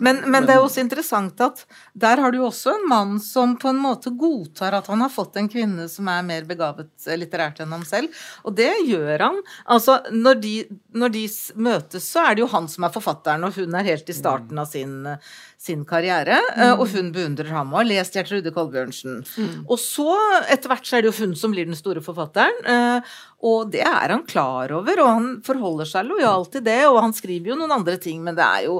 [0.03, 1.61] Men, men det er også interessant at
[1.95, 5.11] der har du jo også en mann som på en måte godtar at han har
[5.13, 8.11] fått en kvinne som er mer begavet eh, litterært enn ham selv.
[8.43, 9.39] Og det gjør han.
[9.71, 10.53] Altså, når de,
[10.91, 11.23] når de
[11.55, 14.59] møtes, så er det jo han som er forfatteren, og hun er helt i starten
[14.59, 15.31] av sin, eh,
[15.63, 16.41] sin karriere.
[16.57, 16.73] Mm.
[16.81, 19.21] Og hun beundrer ham og har lest Gjertrude Kolbjørnsen.
[19.63, 20.09] Og så,
[20.51, 22.59] etter hvert, så er det jo hun som blir den store forfatteren.
[22.67, 26.81] eh, Og det er han klar over, og han forholder seg lojalt til det.
[26.87, 28.77] Og han skriver jo noen andre ting, men det er jo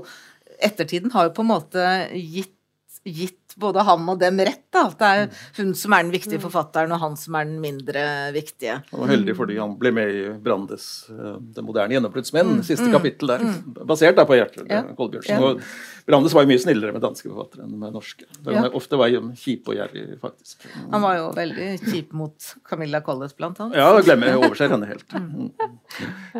[0.63, 2.55] Ettertiden har jo på en måte gitt,
[3.03, 4.63] gitt både han og dem rett.
[4.73, 5.29] da, At det er
[5.59, 8.79] hun som er den viktige forfatteren, og han som er den mindre viktige.
[8.91, 13.27] Han var heldig fordi han ble med i Brandes 'Det 'Den moderne gjennombruddsmenn', siste kapittel
[13.27, 13.39] der.
[13.85, 14.83] Basert da på Gjertrud Ja.
[14.97, 15.29] Kolbjørnsen.
[15.29, 15.41] Ja.
[15.41, 15.61] Og
[16.07, 18.25] Brandes var jo mye snillere med danske forfattere enn med norske.
[18.45, 18.69] Han Ja.
[18.69, 20.65] ofte var jo kjip og gjerrig, faktisk.
[20.91, 23.75] Han var jo veldig kjip mot Camilla Collett, blant annet.
[23.75, 25.07] Ja, glemmer jeg overser henne helt.
[25.13, 25.51] Mm.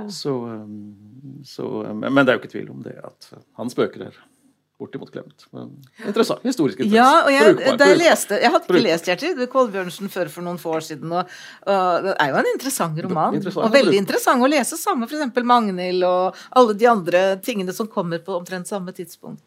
[0.09, 0.95] Så, um,
[1.43, 4.14] så, men det er jo ikke tvil om det at han spøker er
[4.84, 5.45] bortimot glemt.
[5.55, 5.71] Men
[6.03, 6.43] interessant.
[6.45, 6.99] Historisk interessant.
[6.99, 8.01] Ja, og jeg, Brukbar, da jeg brukbar.
[8.03, 11.13] leste Jeg hadde ikke lest Gjertrud Kolbjørnsen før for noen få år siden.
[11.15, 11.34] Og,
[11.67, 13.38] og det er jo en interessant roman.
[13.39, 15.41] Interessant, og veldig interessant å lese samme f.eks.
[15.53, 19.43] Magnhild og alle de andre tingene som kommer på omtrent samme tidspunkt.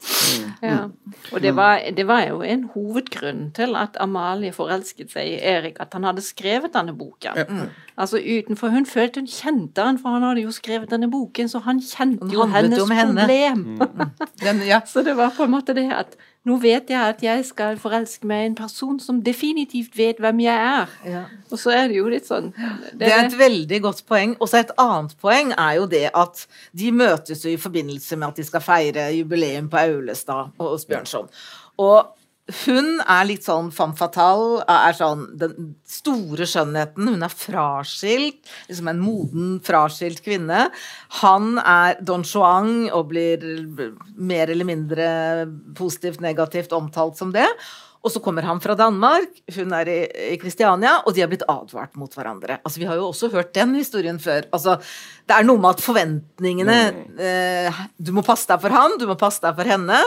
[0.64, 0.86] Ja.
[1.32, 5.80] Og det var, det var jo en hovedgrunn til at Amalie forelsket seg i Erik,
[5.82, 7.68] at han hadde skrevet denne boken.
[7.96, 11.62] Altså utenfor Hun følte hun kjente han, for han hadde jo skrevet denne boken, så
[11.64, 13.26] han kjente jo hennes henne.
[13.26, 13.80] problem.
[14.42, 14.80] Den, ja.
[14.92, 16.16] Så det var på en måte det at
[16.46, 20.44] nå vet jeg at jeg skal forelske meg i en person som definitivt vet hvem
[20.44, 20.92] jeg er.
[21.06, 21.22] Ja.
[21.50, 22.52] Og så er det jo litt sånn
[22.94, 24.36] Det er et veldig godt poeng.
[24.38, 26.44] Og så et annet poeng er jo det at
[26.76, 30.86] de møtes jo i forbindelse med at de skal feire jubileum på Aulestad og hos
[30.86, 31.26] Bjørnson.
[31.82, 32.14] Og
[32.46, 37.08] hun er litt sånn femme fatale, er sånn den store skjønnheten.
[37.16, 38.38] Hun er fraskilt,
[38.68, 40.68] liksom en moden, fraskilt kvinne.
[41.24, 43.42] Han er don Juan og blir
[44.14, 45.08] mer eller mindre
[45.74, 47.48] positivt, negativt omtalt som det.
[48.06, 51.96] Og så kommer han fra Danmark, hun er i, Kristiania, og de har blitt advart
[51.98, 52.60] mot hverandre.
[52.62, 54.46] Altså, Vi har jo også hørt den historien før.
[54.54, 54.78] Altså,
[55.26, 56.78] Det er noe med at forventningene
[57.18, 59.98] eh, Du må passe deg for han, du må passe deg for henne.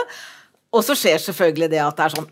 [0.76, 2.28] Og så skjer selvfølgelig det at det er sånn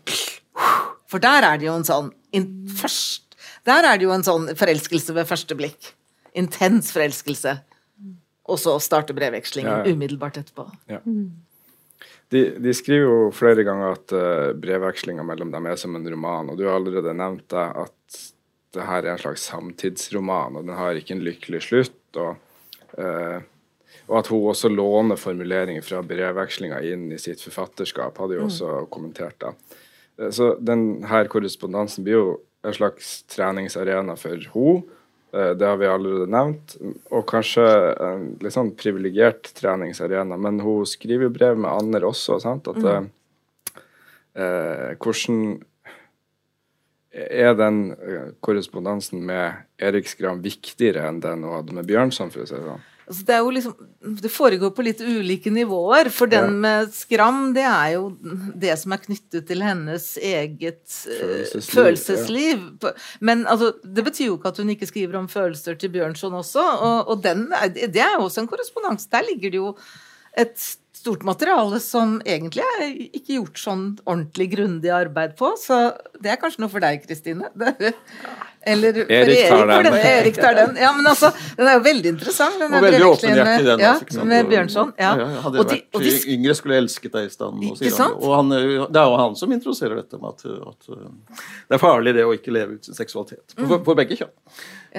[1.09, 3.35] For der er det jo en sånn in, først,
[3.67, 5.91] Der er det jo en sånn forelskelse ved første blikk.
[6.37, 7.57] Intens forelskelse.
[8.49, 9.93] Og så starter brevvekslingen Ja, ja.
[9.93, 10.69] umiddelbart etterpå.
[12.29, 16.51] De, de skriver jo flere ganger at uh, brevvekslinga mellom dem er som en roman,
[16.51, 18.19] og du har allerede nevnt det, at
[18.77, 22.19] det her er en slags samtidsroman, og den har ikke en lykkelig slutt.
[22.21, 22.35] Og,
[23.01, 23.39] eh,
[24.09, 28.85] og at hun også låner formuleringer fra brevvekslinga inn i sitt forfatterskap, hadde jo også
[28.89, 29.53] kommentert da.
[30.17, 32.31] Eh, Så denne korrespondansen blir jo
[32.65, 34.83] en slags treningsarena for henne.
[35.31, 36.75] Eh, Det har vi allerede nevnt.
[37.11, 37.65] Og kanskje
[38.01, 40.37] en litt sånn privilegert treningsarena.
[40.37, 42.67] Men hun skriver jo brev med Anner også, sant?
[42.67, 43.09] At mm.
[44.35, 45.61] eh, hvordan
[47.11, 52.41] er den eh, korrespondansen med Erik Skram viktigere enn den hun hadde med Bjørnson, for
[52.41, 52.87] å si det sånn?
[53.09, 53.73] Altså, det er jo liksom
[54.21, 56.11] Det foregår på litt ulike nivåer.
[56.13, 56.59] For den Ja.
[56.65, 58.11] med Skram, det er jo
[58.55, 62.67] det som er knyttet til hennes eget eh, Følelsesliv, følelsesliv.
[62.79, 66.33] På- Men altså, det betyr jo ikke at hun ikke skriver om følelser til Bjørnson
[66.37, 66.61] også.
[66.61, 69.09] Og, og den det er jo også en korrespondanse.
[69.11, 69.75] Der ligger det jo
[70.37, 70.53] et
[70.93, 72.85] stort materiale som egentlig er
[73.15, 75.55] ikke gjort sånn ordentlig grundig arbeid på.
[75.57, 77.49] Så det er kanskje noe for deg, Kristine.
[77.57, 77.95] Det-
[78.61, 79.93] Eller for Erik tar for den.
[79.93, 80.75] Erik tar den.
[80.77, 82.57] Ja, men altså, den er jo veldig interessant.
[82.59, 83.79] Den Og veldig åpenhjertig, den.
[83.79, 84.91] med, ja, med Bjørnson.
[84.99, 85.11] Ja.
[85.19, 87.63] Ja, hadde jeg vært og de, yngre, skulle jeg elsket deg i stand.
[87.63, 87.93] Og, han.
[87.95, 88.19] sant?
[88.19, 91.83] og han, det er jo han som introduserer dette med at, at uh, det er
[91.85, 93.55] farlig det å ikke leve ut sin seksualitet.
[93.55, 94.35] For, for begge kjønn.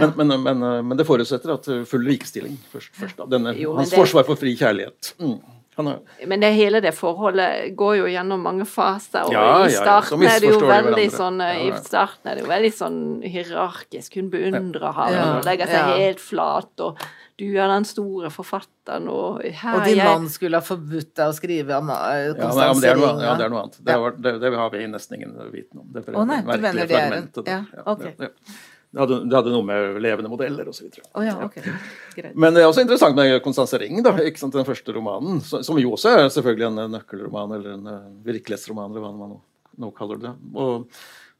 [0.00, 2.94] Men, men, men, uh, men det forutsetter at uh, full likestilling først.
[2.96, 3.28] først da.
[3.36, 5.14] Denne, Jo, hans det- forsvar for fri kjærlighet.
[5.20, 5.38] Mm.
[5.80, 9.62] Han er, Men det hele det forholdet går jo gjennom mange faser, og Ja, ja,
[9.64, 11.70] i ja, så starten er det jo veldig sånn Ja, ja.
[11.70, 14.20] I starten er det jo veldig sånn hierarkisk.
[14.20, 15.98] Hun beundrer ham og legger seg ja.
[16.04, 17.00] helt flat, og
[17.40, 21.30] du er den store forfatteren, og her og din jeg mann skulle ha forbudt deg
[21.30, 22.66] å skrive om eh, ja, Ringa.
[22.66, 23.78] ja, det, er noe, ja, det er annet.
[23.80, 25.86] Det, var, det, det har vi nesten ingen viten om.
[25.94, 28.04] Det Å, nei, du merkelige mener det er ja, ok.
[28.90, 31.04] Det, hadde, det hadde noe med levende modeller så videre.
[31.22, 31.62] Ja, okay.
[32.16, 32.34] Greit.
[32.34, 36.16] Men det er også interessant med Constance Ring, da, den første romanen, som jo også
[36.16, 39.40] er selvfølgelig en nøkkelroman, eller en eh, virkelighetsroman, eller hva man nå,
[39.84, 40.32] nå kaller det.
[40.58, 40.88] Og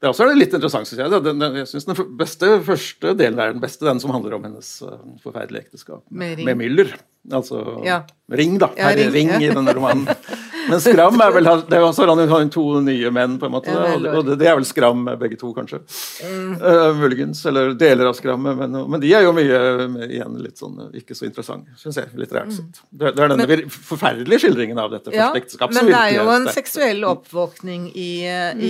[0.01, 1.11] det er også litt interessant, synes jeg.
[1.13, 4.47] Den, den, jeg synes den beste første delen er den beste, den som handler om
[4.47, 6.95] hennes uh, forferdelige ekteskap Med med, Müller.
[7.29, 7.99] Altså Ja.
[8.31, 8.71] Ring, da.
[8.79, 10.07] Ja, Herre Ring, Ring, i denne romanen.
[10.69, 13.71] Men Skram er vel det er også, Han har to nye menn, på en måte.
[13.73, 15.79] Ja, vel, og det, det er vel Skram begge to, kanskje.
[16.21, 17.41] Eh, muligens.
[17.49, 18.57] Eller deler av Skrammet.
[18.59, 19.61] Men, men de er jo mye
[20.07, 22.11] igjen litt sånn eh, ikke så interessante, syns jeg.
[22.19, 22.81] Litterært sett.
[22.89, 25.93] Det, er- det er denne men, forferdelige skildringen av dette Ja, første ekteskap som men
[25.93, 26.59] det er jo en sterkt.
[26.61, 28.09] seksuell oppvåkning i,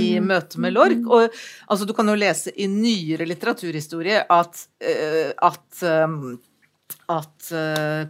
[0.01, 1.03] i møte med Lork.
[1.09, 1.27] Og
[1.67, 6.37] altså, du kan jo lese i nyere litteraturhistorie at, uh, at um,
[7.11, 7.51] at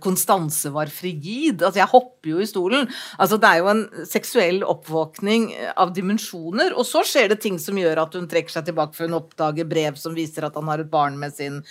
[0.04, 1.62] Konstanse Konstanse var frigid.
[1.62, 2.88] Altså, jeg hopper jo i stolen.
[3.18, 6.76] Altså, det er jo en seksuell oppvåkning av dimensjoner.
[6.76, 9.68] Og så skjer det ting som gjør at hun trekker seg tilbake for hun oppdager
[9.70, 11.62] brev som viser at han har et barn med sin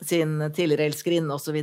[0.00, 1.56] sin tidligere elskerinne osv.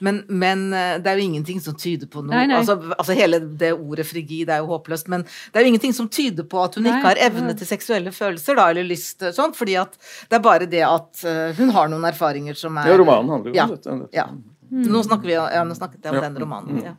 [0.00, 2.56] Men, men eh, det er jo ingenting som tyder på noe Nei, nei.
[2.62, 6.08] Altså, altså Hele det ordet frigid er jo håpløst, men det er jo ingenting som
[6.08, 7.56] tyder på at hun Nei, ikke har evne nei.
[7.60, 9.98] til seksuelle følelser, da, eller lyst sånn, fordi at
[10.30, 13.52] det er bare det at eh, hun har noen erfaringer som er Ja, romanen handler
[13.52, 13.98] jo Ja, om dette.
[14.06, 14.16] dette.
[14.16, 14.28] ja.
[14.72, 16.28] Nå, snakker vi, ja, nå snakket jeg om Ja.
[16.30, 16.78] den romanen.
[16.80, 16.94] Ja.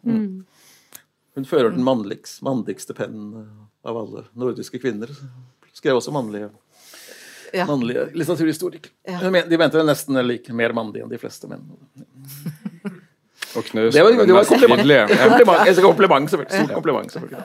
[1.33, 3.47] Hun fører den mannligste, mannligste pennen
[3.83, 5.09] av alle nordiske kvinner.
[5.73, 6.51] Skrev også mannlige,
[7.53, 7.67] Ja.
[7.69, 8.91] mannlige litteraturhistorikere.
[9.07, 9.19] Ja.
[9.21, 11.67] Hun De mente vel nesten like mer mannlig enn de fleste menn.
[13.53, 14.87] Og knust Det var, det var kompliment.
[14.89, 15.03] Ja.
[15.05, 15.81] kompliment.
[15.83, 16.63] Kompliment, selvfølgelig.
[16.63, 17.43] Stort kompliment, selvfølgelig.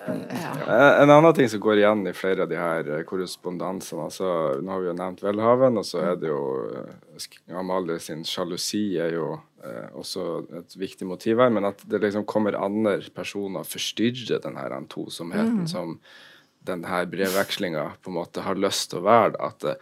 [0.68, 4.30] Eh, En annen ting som går igjen i flere av de her eh, korrespondansene altså,
[4.62, 6.40] Nå har vi jo nevnt Welhaven, og så er det jo
[6.72, 9.34] eh, Amalie sin sjalusi er jo
[9.64, 10.24] eh, også
[10.62, 14.76] et viktig motiv her, men at det liksom kommer andre personer og forstyrrer den her
[14.88, 15.98] tosomheten som
[16.68, 19.32] den her brevvekslinga på en måte har lyst til å være.
[19.36, 19.74] da, At det,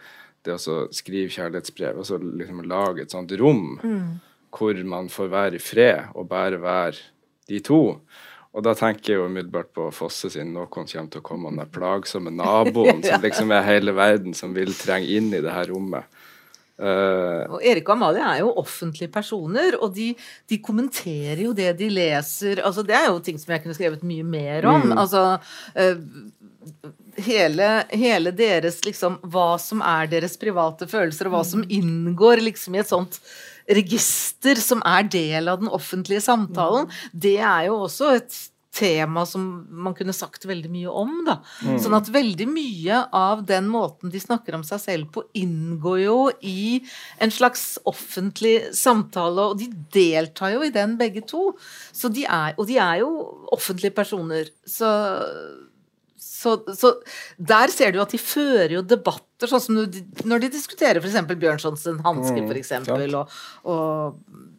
[0.47, 3.77] det å skrive kjærlighetsbrev, og liksom lage et sånt rom
[4.57, 6.97] hvor man får være i fred og bare være
[7.51, 7.81] de to.
[8.57, 11.59] Og da tenker jeg jo umiddelbart på Fosse sin 'Noen kommer til å komme', den
[11.61, 15.69] der plagsomme naboen som liksom er hele verden, som vil trenge inn i det her
[15.69, 16.07] rommet.
[16.77, 20.11] Uh, Og Erik og Amalie er jo offentlige personer, og de,
[20.45, 22.61] de kommenterer jo det de leser.
[22.61, 24.91] Altså, det er jo ting som jeg kunne skrevet mye mer om.
[24.93, 25.23] Altså,
[25.73, 25.97] eh,
[27.27, 32.77] hele, hele deres liksom Hva som er deres private følelser, og hva som inngår liksom
[32.77, 33.19] i et sånt
[33.67, 38.37] register som er del av den offentlige samtalen, det er jo også et
[38.77, 41.13] tema som man kunne sagt veldig mye om.
[41.27, 41.37] da.
[41.81, 46.17] Sånn at veldig mye av den måten de snakker om seg selv på, inngår jo
[46.45, 46.83] i
[47.23, 51.51] en slags offentlig samtale, og de deltar jo i den begge to.
[51.95, 53.11] Så de er, og de er jo
[53.55, 54.51] offentlige personer.
[54.67, 54.91] Så,
[56.17, 56.95] så, så
[57.37, 61.01] der ser du at de fører jo debatter, sånn som når de, når de diskuterer
[61.01, 61.17] f.eks.
[61.37, 64.55] Bjørnsons hanske, Mm, for eksempel, og, og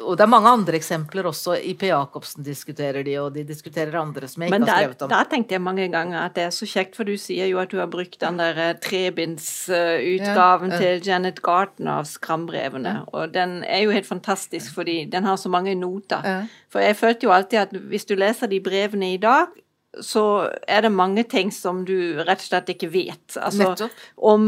[0.00, 1.52] og det er mange andre eksempler også.
[1.68, 1.82] I.P.
[1.90, 5.10] Jacobsen diskuterer de, og de diskuterer andre som jeg Men ikke har skrevet om.
[5.10, 7.58] Men der tenkte jeg mange ganger at det er så kjekt, for du sier jo
[7.60, 10.80] at du har brukt den der eh, trebindsutgaven Ja, ja.
[10.80, 12.94] til Janet Garton av Skrambrevene.
[13.12, 16.24] Og den er jo helt fantastisk, fordi den har så mange noter.
[16.24, 16.38] Ja.
[16.72, 19.52] For jeg følte jo alltid at hvis du leser de brevene i dag,
[20.00, 23.36] så er det mange ting som du rett og slett ikke vet.
[23.36, 24.06] Altså Nettopp.
[24.16, 24.46] om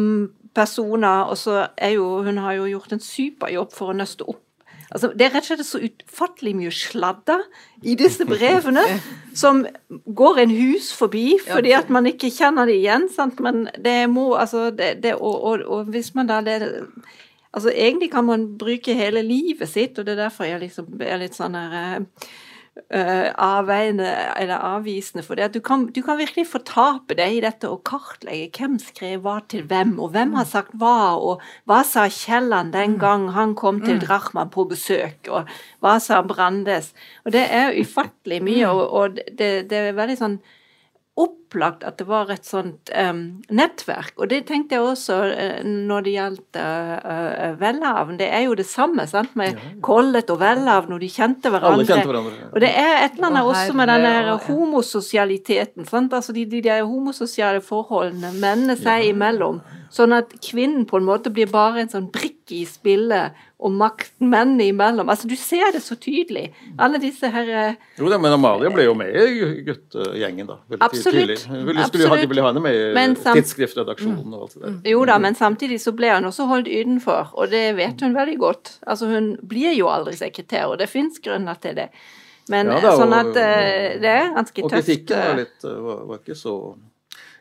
[0.54, 4.40] personer, og så er jo Hun har jo gjort en superjobb for å nøste opp
[4.94, 7.40] Altså, det er rett og slett så utfattelig mye sladder
[7.82, 8.84] i disse brevene
[9.42, 13.08] som går en hus forbi fordi at man ikke kjenner det igjen.
[13.10, 13.40] Sant?
[13.42, 16.60] Men det må altså det, det, og, og, og hvis man da det,
[17.54, 21.20] Altså, egentlig kan man bruke hele livet sitt, og det er derfor jeg liksom er
[21.20, 22.02] litt sånn her
[22.76, 25.48] eh, eh, avveiende eller avvisende for det.
[25.48, 29.38] At du kan, du kan virkelig fortape deg i dette og kartlegge hvem skrev hva
[29.48, 33.82] til hvem, og hvem har sagt hva, og hva sa Kielland den gang han kom
[33.84, 35.50] til Drachmann på besøk, og
[35.84, 36.92] hva sa Brandes.
[37.24, 40.38] Og det er ufattelig mye, og, og det, det er veldig sånn
[41.54, 44.14] opplagt at det var et sånt um, nettverk.
[44.18, 48.18] Og det tenkte jeg også uh, når det gjaldt uh, Welhaven.
[48.18, 51.78] Det er jo det samme sant, med Collett og Welhaven, og de kjente hverandre.
[51.78, 52.50] Alle kjente hverandre.
[52.52, 55.86] Og det er et eller annet også med den der homososialiteten.
[55.86, 56.12] Sant?
[56.12, 59.62] Altså de, de der homososiale forholdene mennene seg imellom.
[59.94, 64.28] Sånn at kvinnen på en måte blir bare en sånn brikke i spillet, og makten
[64.28, 65.08] mennene imellom.
[65.08, 66.48] Altså Du ser det så tydelig.
[66.82, 70.58] Alle disse her Jo da, men Amalie ble jo med i guttegjengen, da.
[70.80, 71.14] Absolutt.
[71.14, 71.38] tidlig.
[71.50, 74.76] Ville, skulle ha, de ville ha henne med i tidsskriftredaksjonen og alt det der.
[74.94, 78.36] Jo da, men samtidig så ble hun også holdt utenfor, og det vet hun veldig
[78.40, 78.74] godt.
[78.86, 81.88] Altså Hun blir jo aldri sekretær, og det fins grunner til det.
[82.52, 84.84] Men Ja da, sånn at uh, det er ganske Og tøft.
[84.84, 86.56] kritikken var, eh, litt, var, var ikke så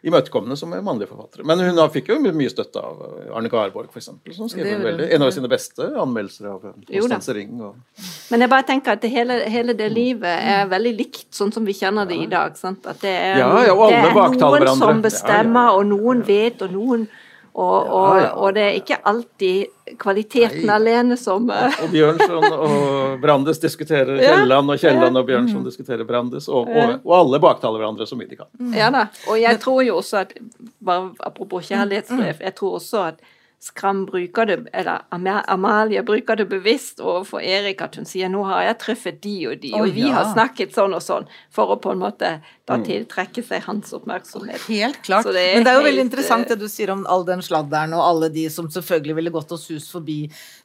[0.04, 1.46] imøtekommende som mannlige forfattere.
[1.48, 5.08] Men hun fikk jo mye støtte av eh, Arne Garborg, f.eks., som skrev en, veldig,
[5.16, 6.88] en av sine beste anmeldelser av eh, da.
[6.98, 7.54] Konstanse Ring.
[7.64, 11.54] Og, Men jeg bare tenker at det hele, hele det livet er veldig likt sånn
[11.56, 12.58] som vi kjenner det i dag.
[12.60, 12.84] Sant?
[12.90, 17.08] At det er, Ja, ja, det er noen som bestemmer, og noen vet, og noen
[17.54, 18.30] Og, og, Ja, ja.
[18.34, 20.74] og det er ikke alltid kvaliteten Nei.
[20.76, 24.18] alene som eh, Og Bjørnson og Brandes diskuterer.
[24.18, 28.32] Kielland, og Kielland og Bjørnson diskuterer Brandes, og, og, og alle baktaler hverandre så mye
[28.32, 28.50] de kan.
[28.74, 29.06] Ja da.
[29.30, 30.34] Og jeg tror jo også at
[30.82, 33.22] bare Apropos kjærlighetsbrev, jeg tror også at
[33.64, 35.06] Skram bruker det, eller
[35.48, 39.62] Amalie bruker det bevisst overfor Erik, at hun sier 'nå har jeg truffet de og
[39.62, 43.44] de, og vi har snakket sånn og sånn', for å på en måte da tiltrekker
[43.44, 44.62] seg hans oppmerksomhet.
[44.70, 45.28] Helt klart.
[45.36, 47.44] Det Men det er jo veldig helt, interessant eh, det du sier om all den
[47.44, 50.22] sladderen og alle de som selvfølgelig ville gått oss hus forbi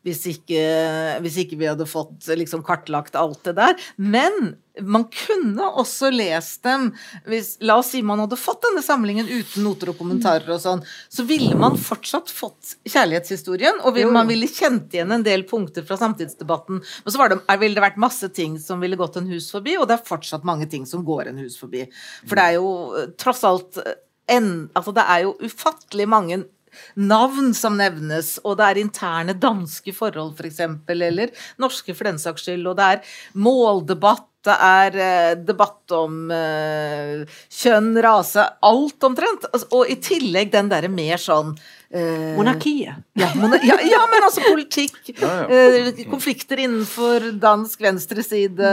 [0.06, 0.62] hvis ikke,
[1.24, 3.74] hvis ikke vi hadde fått liksom kartlagt alt det der.
[3.98, 6.90] Men man kunne også lest dem
[7.28, 10.84] hvis La oss si man hadde fått denne samlingen uten noter og kommentarer og sånn,
[10.84, 15.98] så ville man fortsatt fått kjærlighetshistorien, og man ville kjent igjen en del punkter fra
[16.00, 16.82] samtidsdebatten.
[16.82, 19.76] Men så var det, ville det vært masse ting som ville gått en hus forbi,
[19.80, 21.87] og det er fortsatt mange ting som går en hus forbi.
[22.26, 23.98] For det er jo eh, tross alt eh,
[24.34, 26.42] en, altså det er jo ufattelig mange
[27.00, 30.60] navn som nevnes, og det er interne danske forhold f.eks.,
[30.92, 36.28] eller norske for den saks skyld, og det er måldebatt, det er eh, debatt om
[36.30, 39.48] kjønn, rase, alt omtrent.
[39.50, 41.56] Altså, og i tillegg den derre mer sånn
[41.90, 42.94] eh, Monarkiet.
[43.18, 44.98] ja, monar ja, ja, men altså politikk.
[45.22, 48.72] Ja, Eh, konflikter innenfor dansk venstreside.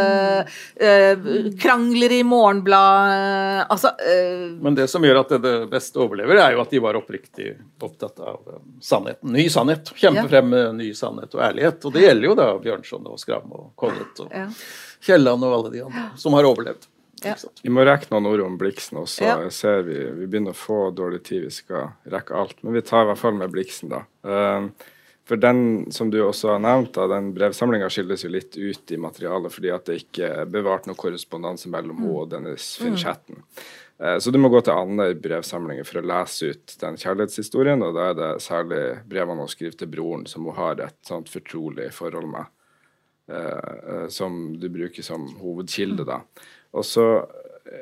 [0.75, 1.17] Eh,
[1.61, 3.65] krangler i Morgenbladet.
[3.71, 6.79] Altså eh, Men det som gjør at det, det beste overlever, er jo at de
[6.83, 9.31] var oppriktig opptatt av eh, sannheten.
[9.35, 9.93] Ny sannhet.
[9.95, 10.27] Kjempe Ja.
[10.29, 11.85] frem med ny sannhet og ærlighet.
[11.85, 14.47] Og det gjelder jo da Bjørnson og Skram og Collett og Ja.
[15.05, 16.87] Kielland og alle de andre som har overlevd.
[17.25, 17.35] Ja.
[17.63, 19.23] Vi må rekke noen ord om Bliksen også.
[19.25, 19.37] Ja.
[19.47, 22.59] Jeg ser vi, vi begynner å få dårlig tid, vi skal rekke alt.
[22.63, 24.03] Men vi tar i hvert fall med Bliksen, da.
[24.21, 24.69] Um,
[25.25, 28.99] for den, som du også har nevnt, da, den brevsamlinga skilles jo litt ut i
[29.01, 33.39] materialet fordi at det ikke er bevart noe korrespondanse mellom henne og Dennis Finchatten.
[33.97, 37.95] Eh, Så du må gå til andre brevsamlinger for å lese ut den kjærlighetshistorien, og
[37.97, 41.89] da er det særlig brevene hun skriver til broren, som hun har et sånt fortrolig
[41.95, 42.45] forhold med
[43.31, 46.05] eh, eh, som du bruker som hovedkilde.
[46.05, 46.19] da.
[46.75, 47.07] Og så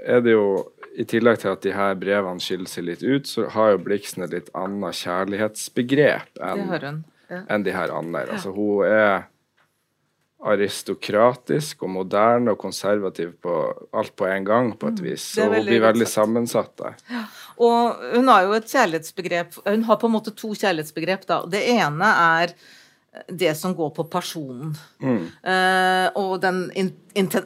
[0.05, 0.47] er det jo,
[0.93, 4.25] i tillegg til at de her brevene skiller seg litt ut, så har jo Blixen
[4.27, 7.03] et litt annet kjærlighetsbegrep enn.
[7.31, 7.45] Ja.
[7.49, 8.27] enn de her andre.
[8.35, 9.23] Altså, hun er
[10.43, 13.53] aristokratisk og moderne og konservativ på
[13.95, 15.25] alt på en gang, på et vis.
[15.31, 15.39] Mm.
[15.39, 16.97] er Så hun blir veldig sammensatt der.
[17.63, 21.43] Og hun har jo et kjærlighetsbegrep Hun har på en måte to kjærlighetsbegrep, da.
[21.49, 22.55] Det ene er
[23.27, 24.73] det som går på personen.
[25.03, 26.89] Eh, og den, in,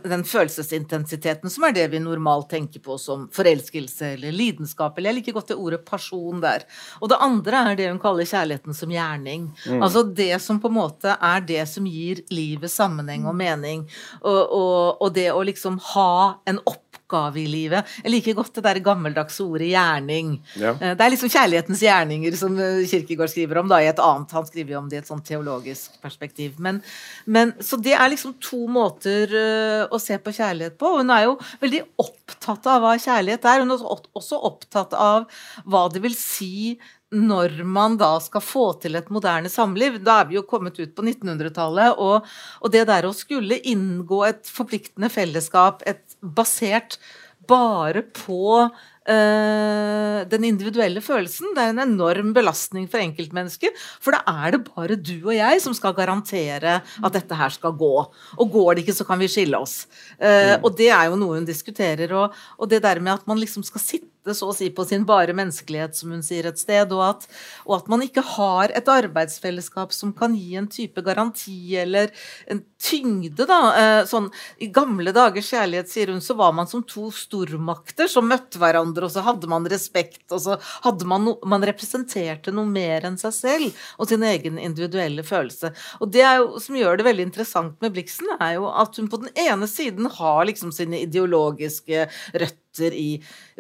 [0.04, 4.98] den følelsesintensiteten som er det vi normalt tenker på som forelskelse eller lidenskap.
[4.98, 6.64] Eller jeg liker godt det ordet person der.
[7.02, 9.50] Og det andre er det hun kaller kjærligheten som gjerning.
[9.82, 13.88] Altså det som på en måte er det som gir livet sammenheng og mening.
[14.24, 16.10] Og, og, og det å liksom ha
[16.48, 16.62] en
[17.08, 17.86] oppgave i livet.
[18.04, 20.34] Jeg liker godt det der gammeldagse ordet gjerning.
[20.60, 20.74] Ja.
[20.82, 24.32] Eh, Det er liksom kjærlighetens gjerninger som eh, Kirkegård skriver om, da, i et annet.
[24.36, 26.58] Han skriver om det i et sånn teologisk perspektiv.
[26.60, 26.82] Men,
[27.26, 30.98] men, så det er liksom to måter eh, å se på kjærlighet på.
[31.00, 33.64] Hun er jo veldig opptatt av hva kjærlighet er.
[33.64, 35.28] Hun er også- også opptatt av
[35.66, 36.78] hva det vil si
[37.10, 40.02] når man da skal få til et moderne samliv.
[40.04, 42.26] Da er vi jo kommet ut på 1900-tallet, og,
[42.60, 47.00] og det der å skulle inngå et forpliktende fellesskap et, basert
[47.48, 48.70] bare på
[49.08, 51.54] eh, den individuelle følelsen.
[51.56, 53.72] Det er en enorm belastning for enkeltmennesker.
[54.04, 57.76] For da er det bare du og jeg som skal garantere at dette her skal
[57.78, 57.94] gå.
[58.38, 59.86] Og går det ikke, så kan vi skille oss.
[60.20, 62.12] Uh, Og det er jo noe hun diskuterer.
[62.18, 65.06] Og, og det der med at man liksom skal sitte så å si på sin
[65.08, 67.28] bare menneskelighet, som hun sier et sted, og at,
[67.64, 72.12] og at man ikke har et arbeidsfellesskap som kan gi en type garanti eller
[72.52, 73.60] en tyngde, da.
[73.72, 74.28] Eh, Sånn,
[74.60, 78.97] I gamle dagers kjærlighet, sier hun, så var man som to stormakter som møtte hverandre,
[79.06, 83.20] og så hadde man respekt, og så hadde man no, man representerte noe mer enn
[83.20, 85.74] seg selv og sin egen individuelle følelse.
[86.02, 89.22] Og det jo, som gjør det veldig interessant med Blixen, er jo at hun på
[89.24, 93.10] den ene siden har liksom sine ideologiske røtter i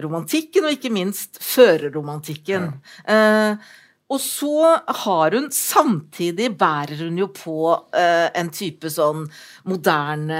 [0.03, 2.71] romantikken, og ikke minst førerromantikken.
[3.09, 3.67] Eh,
[4.07, 7.57] og så har hun Samtidig bærer hun jo på
[7.95, 9.25] eh, en type sånn
[9.67, 10.39] moderne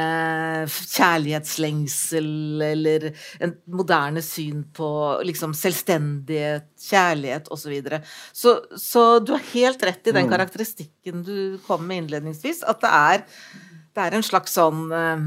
[0.72, 2.30] kjærlighetslengsel,
[2.64, 3.10] eller
[3.44, 4.90] en moderne syn på
[5.28, 7.68] liksom selvstendighet, kjærlighet osv.
[7.68, 8.02] Så, videre.
[8.32, 12.92] så Så du har helt rett i den karakteristikken du kom med innledningsvis, at det
[12.94, 13.26] er,
[13.98, 15.26] det er en slags sånn eh,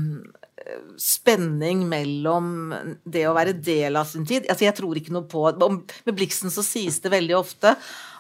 [1.00, 2.72] spenning mellom
[3.04, 4.48] det å være del av sin tid.
[4.48, 7.76] Altså jeg tror ikke noe på Med Blixen så sies det veldig ofte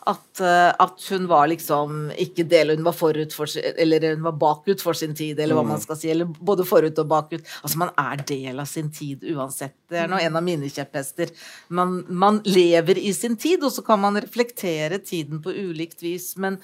[0.08, 4.36] At, eh, at hun var liksom ikke del, hun var forut for Eller hun var
[4.40, 6.08] bakut for sin tid, eller hva man skal si.
[6.12, 7.44] Eller både forut og bakut.
[7.60, 9.76] Altså, man er del av sin tid uansett.
[9.90, 11.32] Det er nå en av mine kjepphester.
[11.68, 16.32] Man, man lever i sin tid, og så kan man reflektere tiden på ulikt vis.
[16.40, 16.56] Men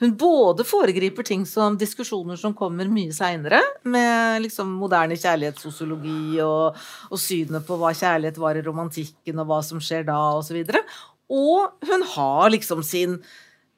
[0.00, 6.78] hun både foregriper ting som diskusjoner som kommer mye seinere, med liksom moderne kjærlighetssosiologi og,
[7.10, 10.58] og synet på hva kjærlighet var i romantikken, og hva som skjer da, osv.
[10.58, 10.82] Og, så
[11.30, 13.20] og hun har liksom sin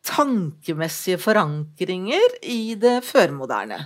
[0.03, 3.79] tankemessige forankringer i det førmoderne.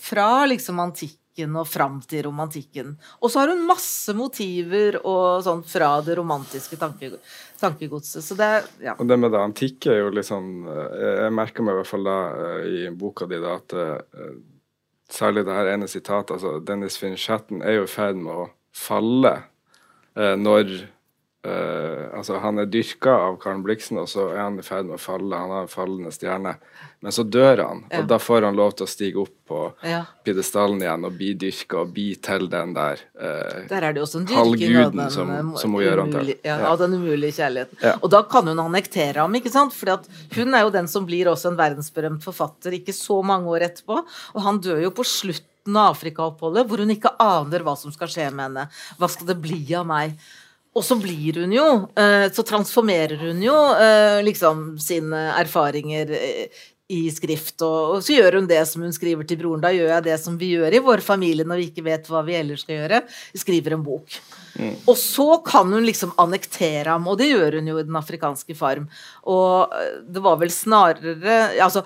[0.00, 2.94] Fra liksom antikken og fram til romantikken.
[3.20, 7.12] Og så har hun masse motiver og sånn fra det romantiske tanke,
[7.60, 8.24] tankegodset.
[8.24, 8.50] Så det
[8.84, 8.94] ja.
[8.96, 11.90] Og det med det antikke er jo litt sånn eh, Jeg merker meg i hvert
[11.90, 14.32] fall da eh, i boka di da at eh,
[15.10, 19.40] særlig det her ene sitatet, altså Dennis Finchatten er jo i ferd med å falle
[20.14, 20.68] når
[21.44, 24.98] eh, Altså, han er dyrka av Karen Blixen, og så er han i ferd med
[24.98, 25.36] å falle.
[25.40, 26.56] Han har en fallende stjerne.
[27.00, 28.00] Men så dør han, Ja.
[28.02, 30.02] og da får han lov til å stige opp på Ja.
[30.22, 34.20] pidestallen igjen og bli dyrka og bli til den der uh, Der er det også
[34.20, 36.34] en Halvguden den, som- eh, som hun gjør han til.
[36.44, 36.76] Ja, Ja.
[36.76, 37.80] den umulige kjærligheten.
[37.82, 37.94] Ja.
[38.02, 39.72] Og da kan hun annektere ham, ikke sant?
[39.72, 39.86] For
[40.34, 44.04] hun er jo den som blir også en verdensberømt forfatter ikke så mange år etterpå.
[44.34, 48.08] Og han dør jo på slutten av Afrikaoppholdet, hvor hun ikke aner hva som skal
[48.08, 48.68] skje med henne.
[48.98, 50.18] Hva skal det bli av meg?
[50.76, 51.66] Og så blir hun jo
[51.98, 58.40] eh, Så transformerer hun jo eh, liksom sine erfaringer eh, i skrift, og, så gjør
[58.40, 59.60] hun det som hun skriver til broren.
[59.62, 62.24] Da gjør jeg det som vi gjør i vår familie når vi ikke vet hva
[62.26, 62.98] vi ellers skal gjøre.
[63.38, 64.16] Skriver en bok.
[64.90, 68.58] Og så kan hun liksom annektere ham, og det gjør hun jo i Den afrikanske
[68.58, 68.88] farm.
[69.22, 69.70] Og
[70.02, 71.84] det var vel snarere Altså,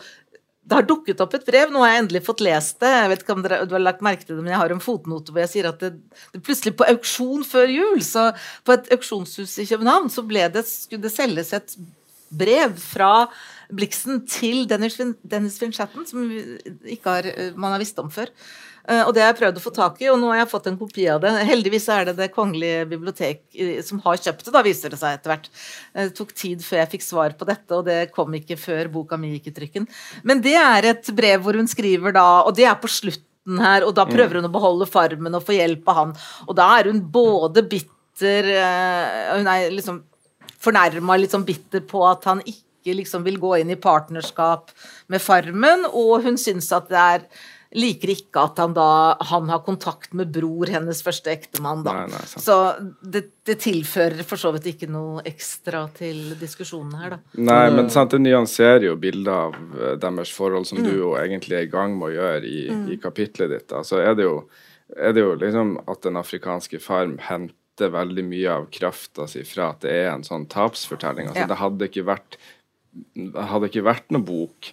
[0.64, 2.92] det har dukket opp et brev, nå har jeg endelig fått lest det.
[2.92, 4.80] Jeg vet ikke om dere, du har lagt merke til det, men jeg har en
[4.80, 5.90] fotnote hvor jeg sier at det,
[6.32, 8.30] det plutselig på auksjon før jul, så
[8.64, 11.76] på et auksjonshus i København, så det, skulle det selges et
[12.34, 13.12] brev fra
[13.74, 16.24] Blixen til Dennis, Dennis Finchatten, som
[17.04, 18.32] har, eh, man har visst om før.
[18.88, 20.66] Eh, Og det har jeg prøvd å få tak i, og nå har jeg fått
[20.68, 21.32] en kopi av det.
[21.48, 25.18] Heldigvis er det Det kongelige bibliotek eh, som har kjøpt det, da viser det seg
[25.18, 25.48] etter hvert.
[25.94, 28.90] Eh, Det tok tid før jeg fikk svar på dette, og det kom ikke før
[28.92, 29.88] boka mi gikk i trykken.
[30.22, 33.84] Men det er et brev hvor hun skriver da, og det er på slutten her,
[33.84, 36.12] og da prøver hun å beholde farmen og få hjelp av han.
[36.48, 40.02] Og da er hun både bitter eh, Hun er liksom
[40.64, 44.70] fornærma, litt sånn bitter på at han ikke liksom vil gå inn i partnerskap
[45.08, 47.26] med Farmen, og hun syns at det er
[47.74, 48.86] Liker ikke at han da
[49.30, 51.82] han har kontakt med bror, hennes første ektemann.
[51.86, 51.94] da.
[52.04, 52.56] Nei, nei, så
[53.02, 57.18] det, det tilfører for så vidt ikke noe ekstra til diskusjonen her, da.
[57.50, 61.58] Nei, men sant, det nyanserer jo bildet av eh, deres forhold, som du jo egentlig
[61.58, 62.62] er i gang med å gjøre i,
[62.94, 63.68] i kapitlet ditt.
[63.74, 63.82] Da.
[63.86, 64.40] Så er det, jo,
[64.94, 69.72] er det jo liksom at Den afrikanske farm henter veldig mye av krafta si fra
[69.74, 71.32] at det er en sånn tapsfortelling.
[71.32, 71.50] Altså, Ja.
[71.50, 72.38] Det hadde ikke vært
[73.34, 74.68] hadde ikke vært noen bok,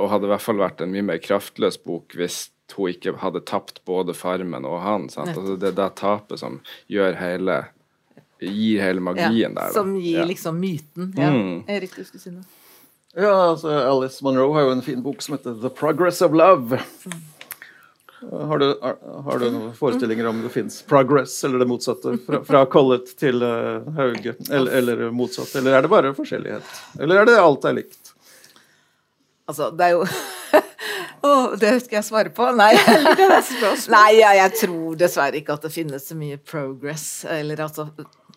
[0.00, 3.42] og hadde i hvert fall vært en mye mer kraftløs bok hvis hun ikke hadde
[3.44, 5.10] tapt både Farmen og han.
[5.12, 5.34] Sant?
[5.36, 7.58] Altså, det er det tapet som gjør hele
[8.42, 9.68] gir hele magien der.
[9.68, 9.72] Da.
[9.76, 10.24] Som gir Ja.
[10.24, 11.12] liksom myten.
[11.16, 11.30] Ja.
[11.30, 11.64] Mm.
[11.68, 12.42] Erik, du skulle si noe?
[13.14, 16.80] Ja, altså Alice Monroe har jo en fin bok som heter The Progress of Love.
[18.30, 22.14] Har du, har, har du noen forestillinger om det fins progress, eller det motsatte?
[22.26, 25.50] Fra, fra Collett til uh, Hauge, eller, eller motsatt?
[25.58, 26.70] Eller er det bare forskjellighet?
[27.02, 28.01] Eller er det alt er likt?
[29.52, 30.06] Altså, det er jo
[31.28, 32.48] oh, det skal jeg svare på?
[32.56, 32.72] Nei.
[33.96, 37.90] Nei, ja, jeg tror dessverre ikke at det finnes så mye progress, eller altså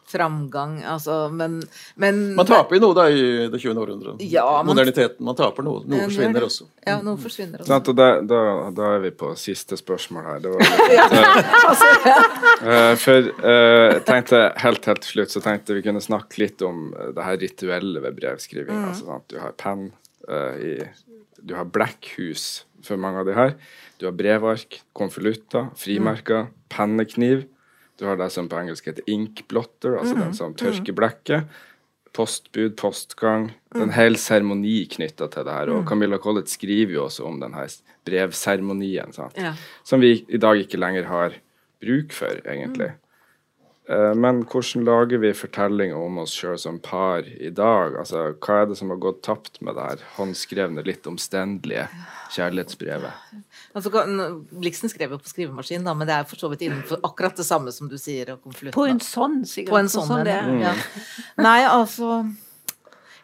[0.05, 1.63] framgang, altså, men,
[1.95, 3.79] men Man taper jo noe da i det 20.
[3.81, 4.13] århundre.
[4.21, 5.25] Ja, man- Moderniteten.
[5.25, 5.81] Man taper noe.
[5.89, 6.67] Noe forsvinner også.
[6.85, 7.69] Ja, noe forsvinner også.
[7.71, 8.41] Sant, da, da,
[8.77, 10.43] da er vi på siste spørsmål her.
[10.45, 10.61] Det var
[10.93, 11.17] litt,
[12.65, 16.87] Eh, for uh, tenkte helt helt til slutt så tenkte vi kunne snakke litt om
[16.95, 18.77] det her rituelle ved brevskriving.
[18.89, 19.25] Altså, sant?
[19.33, 19.89] Du har penn
[20.29, 20.77] uh, i
[21.41, 23.53] Du har blekkhus for mange av de her.
[23.99, 27.45] Du har brevark, konvolutter, frimerker, pennekniv.
[27.99, 31.47] Du har det som på engelsk heter inkblotter, altså den som tørker blekket.
[32.15, 33.49] Postbud, postgang.
[33.71, 35.71] Det er en hel seremoni knytta til det her.
[35.75, 37.71] Og Camilla Collett skriver jo også om den her
[38.07, 39.11] brevseremonien?
[39.35, 39.53] Ja.
[39.83, 41.35] som vi i dag ikke lenger har
[41.83, 42.93] bruk for, egentlig.
[43.89, 47.97] Eh, Men hvordan lager vi fortellinger om oss sjøl som par i dag?
[48.01, 51.85] Altså, Hva er det som har gått tapt med det her håndskrevne, litt omstendelige
[52.33, 53.43] kjærlighetsbrevet?
[53.77, 53.91] Altså,
[54.55, 57.45] Bliksen skrev jo på skrivemaskin, da, men det er for så vidt innenfor akkurat det
[57.45, 58.33] samme som du sier.
[58.33, 59.73] Og På en sånn, sikkert.
[59.75, 60.33] På en sånn, det.
[60.33, 60.73] en, ja.
[61.37, 62.23] Nei, altså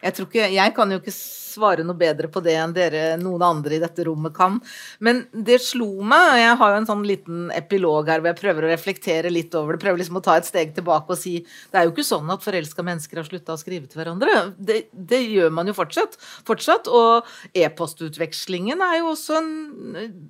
[0.02, 1.14] Jeg, tror ikke, jeg kan jo ikke
[1.52, 4.58] svare noe bedre på det enn dere noen andre i dette rommet kan.
[5.04, 8.40] Men det slo meg, og jeg har jo en sånn liten epilog her hvor jeg
[8.40, 9.82] prøver å reflektere litt over det.
[9.84, 12.44] Prøver liksom å ta et steg tilbake og si det er jo ikke sånn at
[12.44, 14.38] forelska mennesker har slutta å skrive til hverandre.
[14.56, 16.18] Det, det, gjør man jo fortsatt.
[16.48, 19.50] fortsatt og e-postutvekslingen er jo også en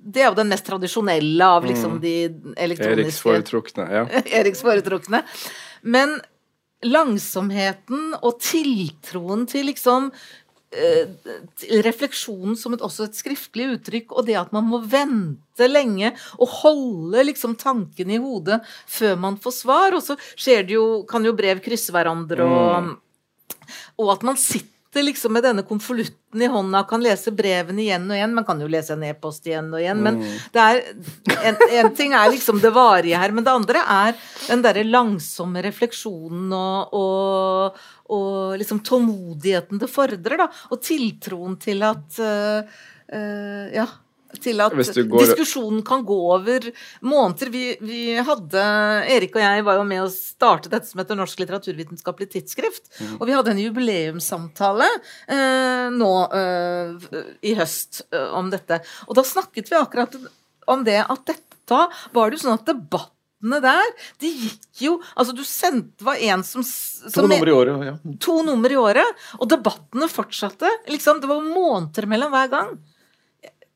[0.03, 2.15] Det er jo den mest tradisjonelle av liksom de
[2.57, 3.87] elektroniske Eriks foretrukne.
[3.91, 4.05] Ja.
[4.39, 5.23] Eriks foretrukne.
[5.83, 6.19] Men
[6.83, 10.11] langsomheten og tiltroen til liksom
[11.83, 16.59] refleksjonen som et, også et skriftlig uttrykk, og det at man må vente lenge og
[16.63, 18.59] holde liksom tankene i hodet
[18.89, 19.97] før man får svar.
[19.97, 22.93] Og så skjer det jo, kan jo brev krysse hverandre, og, mm.
[24.01, 24.69] og at man sitter
[25.01, 28.35] liksom med denne konvolutten i hånda og kan lese brevene igjen og igjen.
[28.37, 30.35] Man kan jo lese en e-post igjen og igjen, men mm.
[30.53, 30.81] det er,
[31.49, 34.13] en, en, ting er liksom det varige her, men det andre er
[34.45, 37.81] den derre langsomme refleksjonen og, og,
[38.13, 40.49] og, liksom tålmodigheten det fordrer, da.
[40.71, 42.79] Og tiltroen til at uh,
[43.13, 43.89] uh, Ja
[44.41, 45.21] til at går...
[45.21, 46.65] diskusjonen kan gå over
[47.05, 47.51] måneder.
[47.53, 48.63] Vi, vi, hadde
[49.13, 52.89] Erik og jeg var jo med å starte dette som heter Norsk litteraturvitenskapelig tidsskrift.
[52.97, 53.13] Mm.
[53.19, 56.11] Og vi hadde en jubileumssamtale eh, nå
[57.45, 58.03] i høst
[58.33, 58.81] om dette.
[59.05, 60.17] Og da snakket vi akkurat
[60.73, 62.65] om det at dette var det jo sånn at
[63.43, 67.51] debattene der, de gikk jo Altså, du sendte var en som, som To nummer i
[67.51, 67.95] året, ja.
[68.19, 69.23] To nummer i året.
[69.39, 70.69] Og debattene fortsatte.
[70.87, 72.73] Liksom, det var måneder mellom hver gang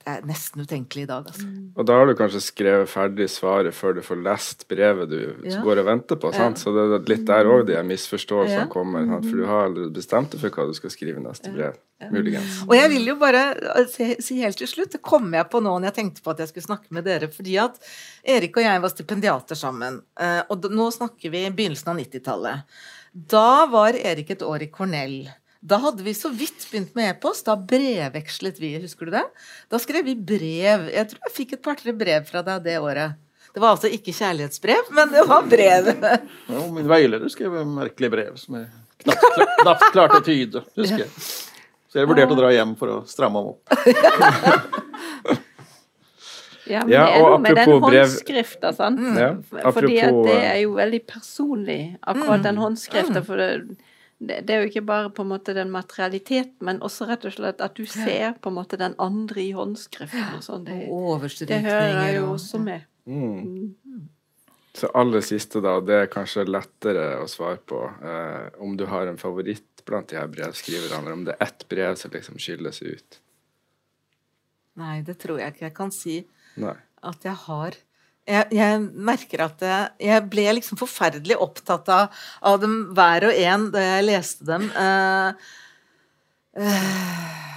[0.08, 1.28] er nesten utenkelig i dag.
[1.30, 1.48] Altså.
[1.76, 5.60] Og da har du kanskje skrevet ferdig svaret før du får lest brevet du ja.
[5.64, 6.32] går og venter på.
[6.36, 6.48] Ja.
[6.58, 8.70] Så det er litt der òg de misforståelsene ja.
[8.72, 9.06] kommer.
[9.10, 9.28] Sant?
[9.30, 11.78] For du har allerede bestemt deg for hva du skal skrive i neste brev.
[12.14, 12.60] Muligens.
[12.68, 15.72] Og jeg vil jo bare uh, si helt til slutt, det kom jeg på nå
[15.80, 17.80] når jeg tenkte på at jeg skulle snakke med dere, fordi at
[18.38, 20.04] Erik og jeg var stipendiater sammen.
[20.20, 22.80] Uh, og nå snakker vi i begynnelsen av 90-tallet.
[23.34, 25.20] Da var Erik et år i Cornell.
[25.60, 27.46] Da hadde vi så vidt begynt med e-post.
[27.48, 29.24] Da brevvekslet vi, husker du det?
[29.72, 30.90] Da skrev vi brev.
[30.94, 33.18] Jeg tror jeg fikk et par-tre brev fra deg det året.
[33.56, 35.90] Det var altså ikke kjærlighetsbrev, men det var brev.
[36.54, 38.68] ja, min veileder skrev merkelige brev som jeg
[39.02, 41.28] knapt, knapt klarte å tyde, husker jeg.
[41.88, 43.62] Så jeg vurderte å dra hjem for å stramme ham opp.
[46.68, 49.00] Ja, men ja, det er noe med den håndskrifta, sant.
[49.00, 49.18] Mm.
[49.22, 52.64] Ja, Fordi at det er jo veldig personlig, akkurat den mm.
[52.66, 53.22] håndskrifta.
[53.24, 53.78] For det,
[54.18, 57.36] det, det, er jo ikke bare på en måte den materialiteten, men også rett og
[57.36, 60.40] slett at du ser på en måte den andre i håndskriften.
[60.40, 60.66] og sånn.
[60.66, 60.78] Det,
[61.46, 62.88] det hører jo også med.
[63.06, 63.76] Mm.
[63.86, 64.08] Mm.
[64.78, 69.10] Så aller siste, da, det er kanskje lettere å svare på eh, om du har
[69.10, 72.82] en favoritt blant de her brevskriverne, eller om det er ett brev som liksom skilles
[72.86, 73.22] ut.
[74.78, 76.18] Nei, det tror jeg ikke jeg kan si
[76.62, 76.76] Nei.
[77.02, 77.78] at jeg har
[78.28, 79.64] jeg, jeg, merker at
[80.04, 84.68] jeg, ble liksom forferdelig opptatt av, av, dem hver og en da jeg leste dem.
[84.76, 85.32] Uh,
[86.60, 87.57] uh,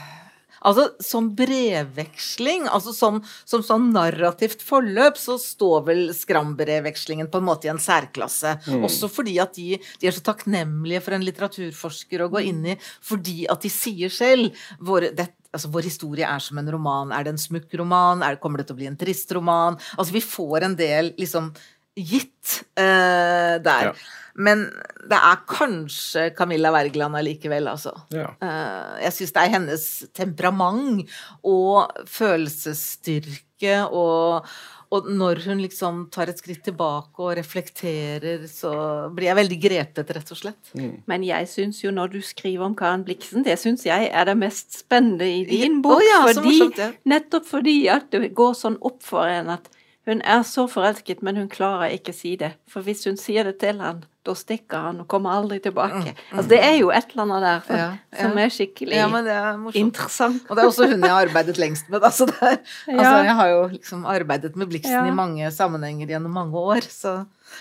[0.61, 7.49] altså Som brevveksling, altså som, som sånn narrativt forløp, så står vel Skram-brevvekslingen på en
[7.49, 8.57] måte i en særklasse.
[8.69, 8.87] Mm.
[8.89, 12.79] Også fordi at de, de, er så takknemlige for en litteraturforsker å gå inn i,
[13.05, 17.11] fordi at de sier selv hvor, dette altså Vår historie er som en roman.
[17.11, 18.23] Er det en smukk roman?
[18.23, 19.79] Er, kommer det til å bli en trist roman?
[19.97, 21.51] Altså Vi får en del liksom
[21.99, 23.91] gitt uh, der.
[23.91, 23.95] Ja.
[24.41, 24.69] Men
[25.11, 27.93] det er kanskje Camilla Wergeland allikevel, altså.
[28.15, 28.31] Ja.
[28.41, 29.87] Uh, jeg syns det er hennes
[30.17, 34.47] temperament og følelsesstyrke og
[34.91, 38.73] og når hun liksom tar et skritt tilbake og reflekterer, så
[39.15, 40.73] blir jeg veldig grepet, rett og slett.
[40.75, 40.97] Mm.
[41.11, 44.35] Men jeg syns jo når du skriver om Karen Bliksen, det syns jeg er det
[44.41, 46.01] mest spennende i din bok.
[46.01, 46.91] Oh, ja, fordi, morsomt, ja.
[47.13, 49.71] Nettopp fordi at det går sånn opp for en at
[50.09, 52.55] hun er så forelsket, men hun klarer ikke si det.
[52.71, 56.13] For hvis hun sier det til han, da stikker han og kommer aldri tilbake.
[56.13, 56.37] Mm, mm.
[56.37, 58.17] Altså, det er jo et eller annet der for, ja, ja.
[58.21, 60.43] som er skikkelig ja, er interessant.
[60.49, 62.05] Og det er også hun jeg har arbeidet lengst med.
[62.11, 66.65] Altså, er, altså jeg har jo liksom arbeidet med Bliksen i mange sammenhenger gjennom mange
[66.73, 66.91] år.
[66.91, 67.15] Så.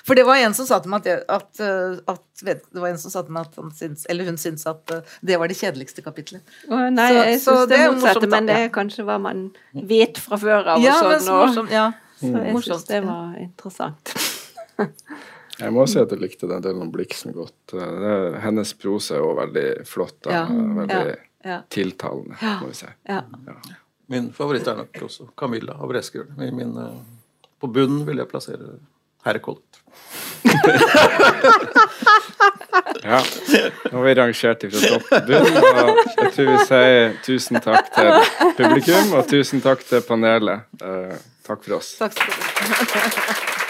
[0.08, 1.64] For det var en som sa til meg at, at,
[2.12, 4.68] at, vet, det var en som sa til meg at han syns, eller hun syntes
[4.70, 6.44] at uh, det var det kjedeligste kapitlet.
[6.70, 10.40] Nei, så, jeg syns det er motsatte, men det er kanskje hva man vet fra
[10.40, 10.84] før av.
[10.84, 11.90] Ja, og sånn, og, morsomt, ja.
[12.20, 14.14] Så jeg syns det var interessant.
[15.60, 17.74] Jeg må si at jeg likte den delen om Bliksen godt.
[18.40, 20.16] hennes prose er jo veldig flott.
[20.24, 20.32] Da.
[20.32, 20.44] Ja.
[20.78, 21.58] Veldig ja.
[21.68, 22.88] tiltalende, må vi si.
[23.10, 23.26] Ja.
[24.10, 26.32] Min favoritt er nok også Camilla av Breskerud.
[26.42, 26.94] Eh,
[27.60, 28.80] på bunnen vil jeg plassere
[29.26, 29.82] Herre Collett.
[33.04, 33.20] ja.
[33.92, 35.60] Nå har vi rangert ifra topp til bunn.
[35.60, 38.10] Og jeg tror vi sier tusen takk til
[38.58, 40.66] publikum, og tusen takk til panelet.
[41.50, 41.95] Takk for oss.
[41.97, 43.66] Takk skal du ha.